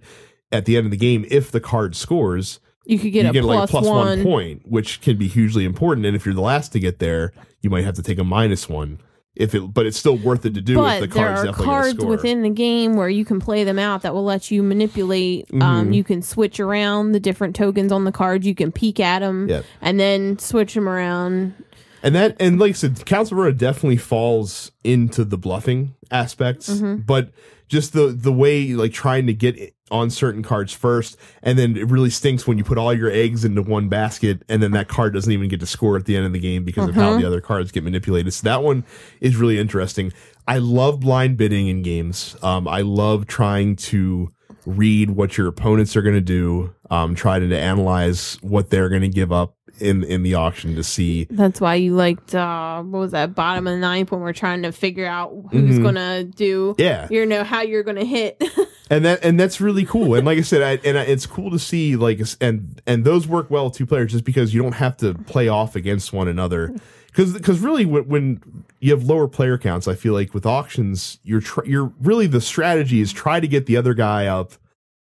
[0.50, 3.32] at the end of the game, if the card scores, You could get you a
[3.32, 4.06] get like a plus plus one.
[4.06, 4.22] one.
[4.24, 6.06] point, which can be hugely important.
[6.06, 8.68] And if you're the last to get there, you might have to take a minus
[8.68, 8.98] one.
[9.38, 11.44] If it, but it's still worth it to do if the But there card's are
[11.46, 14.24] definitely going to cards within the game where you can play them out that will
[14.24, 15.46] let you manipulate.
[15.54, 15.94] Um, Mhm.
[15.94, 18.44] you can switch around the different tokens on the cards.
[18.46, 19.64] You can peek at them Yep.
[19.80, 21.54] and then switch them around.
[22.02, 26.68] And that, and like I said, Council of Verona definitely falls into the bluffing aspects,
[26.80, 27.06] Mhm.
[27.06, 27.30] but
[27.68, 29.56] just the the way like trying to get
[29.90, 33.44] on certain cards first, and then it really stinks when you put all your eggs
[33.44, 36.26] into one basket, and then that card doesn't even get to score at the end
[36.26, 37.20] of the game because of how Mhm.
[37.20, 38.32] the other cards get manipulated.
[38.32, 38.84] So that one
[39.20, 40.12] is really interesting.
[40.46, 42.36] I love blind bidding in games.
[42.42, 44.30] Um, I love trying to
[44.66, 49.02] read what your opponents are going to do, um, try to analyze what they're going
[49.02, 52.98] to give up in in the auction to see That's why you liked uh, what
[52.98, 55.82] was that bottom of the ninth when we're trying to figure out who's Mhm.
[55.84, 56.74] gonna do.
[56.78, 58.42] yeah You know how you're gonna hit.
[58.90, 61.50] and that and that's really cool and like i said I, and I, it's cool
[61.50, 64.72] to see like and and those work well with two players just because you don't
[64.72, 66.74] have to play off against one another
[67.06, 71.18] because because really when, when you have lower player counts i feel like with auctions
[71.22, 74.52] you're tr- you're really the strategy is try to get the other guy up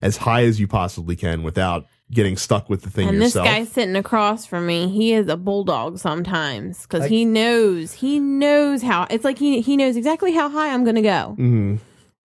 [0.02, 3.54] as high as you possibly can without getting stuck with the thing and yourself this
[3.54, 8.82] guy sitting across from me, he is a bulldog sometimes because he knows he knows
[8.82, 9.08] how.
[9.10, 11.34] It's like he he knows exactly how high I'm gonna go.
[11.36, 11.80] hmm I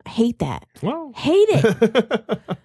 [0.07, 0.66] hate that.
[0.82, 2.40] well Hate it.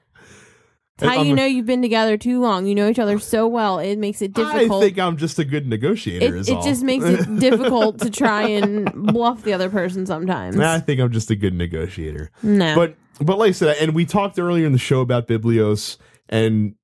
[0.99, 2.65] It's how I'm you know you've been together too long.
[2.65, 3.77] You know each other so well.
[3.77, 4.81] It makes it difficult.
[4.83, 6.63] i think i'm just a good negotiator it is it all.
[6.63, 10.57] just makes it difficult to try and bluff the other person sometimes.
[10.59, 12.73] i think i'm just a good negotiator no.
[12.73, 15.97] but but like I said, and we talked earlier in the show about Biblios,
[16.29, 16.75] and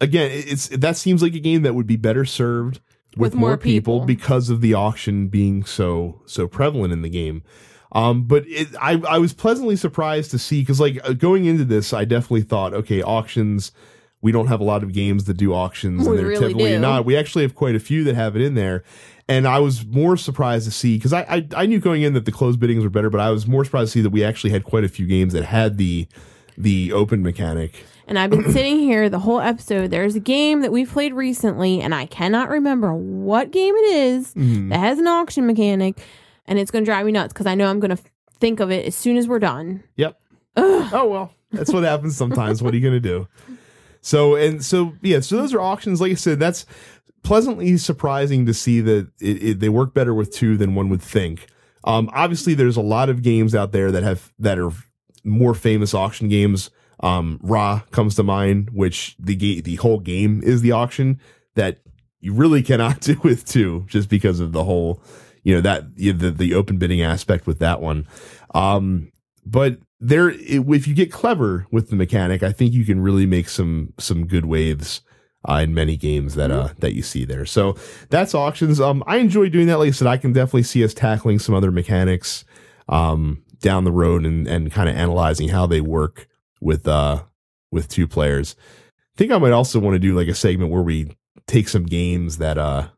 [0.00, 2.80] again, it's that seems like a game that would be better served
[3.16, 4.06] with, With more more people, people.
[4.06, 7.42] because of the auction being so so prevalent in the game.
[7.92, 11.64] Um, but it, I I was pleasantly surprised to see because like uh, going into
[11.64, 13.72] this, I definitely thought, okay, auctions.
[14.20, 16.70] We don't have a lot of games that do auctions, We and they're really typically
[16.70, 16.80] do.
[16.80, 17.04] not.
[17.04, 18.82] We actually have quite a few that have it in there.
[19.28, 22.24] And I was more surprised to see because I, I I knew going in that
[22.24, 24.50] the closed biddings were better, but I was more surprised to see that we actually
[24.50, 26.08] had quite a few games that had the
[26.56, 27.84] the open mechanic.
[28.08, 29.90] And I've been sitting here the whole episode.
[29.92, 34.34] There's a game that we've played recently, and I cannot remember what game it is
[34.34, 34.70] Mhm.
[34.70, 36.00] that has an auction mechanic,
[36.48, 38.02] and it's going to drive me nuts because I know I'm going to
[38.40, 39.84] think of it as soon as we're done.
[39.96, 40.18] Yep.
[40.56, 40.90] Ugh.
[40.92, 42.62] Oh well, that's what happens sometimes.
[42.62, 43.28] What are you gonna do?
[44.00, 45.20] So and so yeah.
[45.20, 46.00] So those are auctions.
[46.00, 46.66] Like I said, that's
[47.22, 51.02] pleasantly surprising to see that it, it, they work better with two than one would
[51.02, 51.46] think.
[51.84, 54.72] Um, obviously, there's a lot of games out there that have that are
[55.24, 56.70] more famous auction games.
[57.00, 61.20] Um, Ra comes to mind, which the ga- the whole game is the auction
[61.54, 61.78] that
[62.20, 65.00] you really cannot do with two, just because of the whole,
[65.42, 68.06] you know, that the the open bidding aspect with that one.
[68.54, 69.10] Um,
[69.44, 73.48] but there, if you get clever with the mechanic, I think you can really make
[73.48, 75.02] some some good waves
[75.48, 77.44] uh, in many games that uh that you see there.
[77.46, 77.76] So
[78.10, 78.80] that's auctions.
[78.80, 79.78] Um, I enjoy doing that.
[79.78, 82.44] Like I said, I can definitely see us tackling some other mechanics
[82.88, 86.26] um down the road and and kind of analyzing how they work
[86.60, 87.22] with uh
[87.70, 88.56] with two players.
[89.14, 91.16] I think I might also want to do like a segment where we
[91.46, 92.88] take some games that uh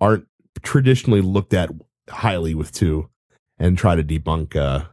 [0.00, 0.26] aren't
[0.62, 1.70] traditionally looked at
[2.08, 3.08] highly with two
[3.58, 4.84] and try to debunk uh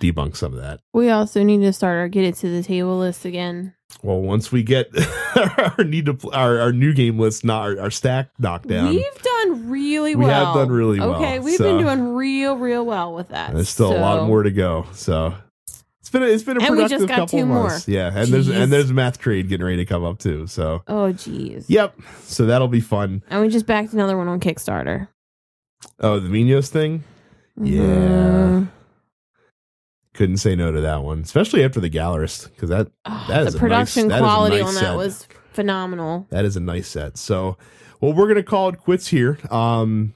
[0.00, 0.80] debunk some of that.
[0.92, 3.74] We also need to start our get it to the table list again.
[4.02, 4.88] Well, once we get
[5.78, 8.88] our need to pl- our, our new game list, not our, our stack knocked down,
[8.90, 10.28] We've done really We well.
[10.28, 13.54] We have done really well, Okay, we've so- been doing real, real well with that.
[13.54, 14.86] there's still a lot more to go.
[14.94, 15.34] So
[16.04, 17.62] it's been a, it's been a And we productive just got couple two of more.
[17.68, 17.88] months.
[17.88, 20.46] Yeah, and there's and there's math trade getting ready to come up too.
[20.46, 21.64] So Oh, jeez.
[21.68, 21.94] yep,
[22.24, 23.22] so that'll be fun.
[23.30, 25.08] And we just backed another one on Kickstarter.
[26.00, 27.04] Oh, the Minos thing.
[27.58, 27.80] Yeah.
[27.82, 28.68] Mhm.
[30.12, 33.54] Couldn't say no to that one, especially after the Gallerist, because that Oh, That is
[33.54, 34.82] the a production nice- that is a quality nice on set.
[34.82, 36.26] that was phenomenal.
[36.30, 37.16] That is a nice set.
[37.16, 37.56] So,
[38.00, 39.38] well, we're going to call it quits here.
[39.50, 40.14] Um,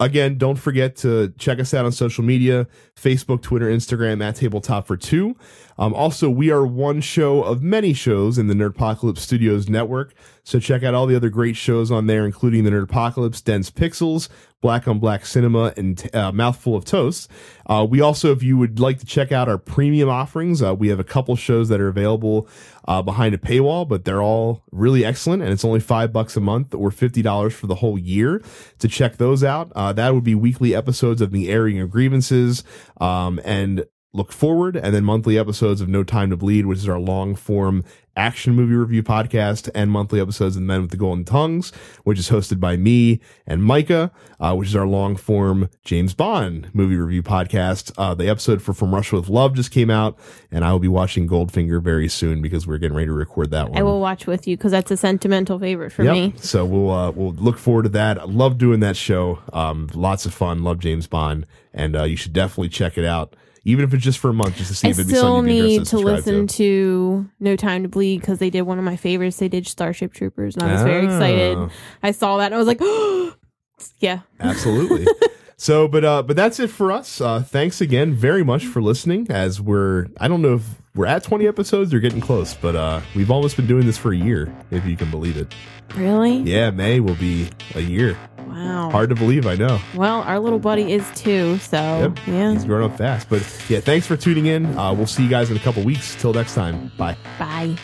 [0.00, 2.66] again, don't forget to check us out on social media
[2.96, 5.36] Facebook, Twitter, Instagram at Tabletop for Two.
[5.78, 10.14] Um, also, we are one show of many shows in the Nerdpocalypse Studios network.
[10.44, 14.28] So check out all the other great shows on there, including the Nerdpocalypse, Dense Pixels,
[14.60, 17.30] Black on Black Cinema, and uh, Mouthful of Toast.
[17.66, 20.88] Uh, we also, if you would like to check out our premium offerings, uh, we
[20.88, 22.46] have a couple shows that are available
[22.86, 26.40] uh, behind a paywall, but they're all really excellent, and it's only five bucks a
[26.40, 28.42] month or fifty dollars for the whole year
[28.78, 29.72] to check those out.
[29.74, 32.64] Uh, that would be weekly episodes of the airing of grievances,
[33.00, 33.84] um, and
[34.14, 37.34] look forward and then monthly episodes of no time to bleed which is our long
[37.34, 37.84] form
[38.16, 41.72] action movie review podcast and monthly episodes of men with the golden tongues
[42.04, 46.70] which is hosted by me and micah uh, which is our long form james bond
[46.72, 50.16] movie review podcast uh, the episode for from russia with love just came out
[50.52, 53.68] and i will be watching goldfinger very soon because we're getting ready to record that
[53.68, 56.12] one I will watch with you because that's a sentimental favorite for Yep.
[56.14, 56.34] me.
[56.36, 58.18] So we'll uh, we'll look forward to that.
[58.20, 59.40] I love doing that show.
[59.52, 60.62] Um, lots of fun.
[60.62, 63.34] Love James Bond, and uh, you should definitely check it out,
[63.64, 65.36] even if it's just for a month, just to see I if it'd be still
[65.36, 67.30] something you'd be need interested to subscribe listen to.
[67.40, 69.38] No Time to Bleed because they did one of my favorites.
[69.38, 71.56] They did Starship Troopers, and I was very excited.
[71.56, 71.70] Oh.
[72.02, 72.80] I saw that and I was like,
[73.98, 74.20] yeah.
[74.40, 75.06] Absolutely.
[75.56, 77.20] so, but uh, but that's it for us.
[77.20, 79.26] Uh, thanks again very much for listening.
[79.30, 83.00] As we're, I don't know if we're at twenty episodes or getting close, but uh,
[83.14, 85.52] we've almost been doing this for a year, if you can believe it.
[85.96, 86.38] Really?
[86.38, 88.16] Yeah, May will be a year.
[88.46, 88.90] Wow.
[88.90, 89.80] Hard to believe, I know.
[89.94, 92.18] Well, our little buddy is too, so Yep.
[92.26, 92.52] yeah.
[92.52, 93.28] He's growing up fast.
[93.28, 94.66] But yeah, thanks for tuning in.
[94.78, 96.14] Uh, we'll see you guys in a couple weeks.
[96.16, 96.92] Till next time.
[96.96, 97.16] Bye.
[97.38, 97.76] Bye.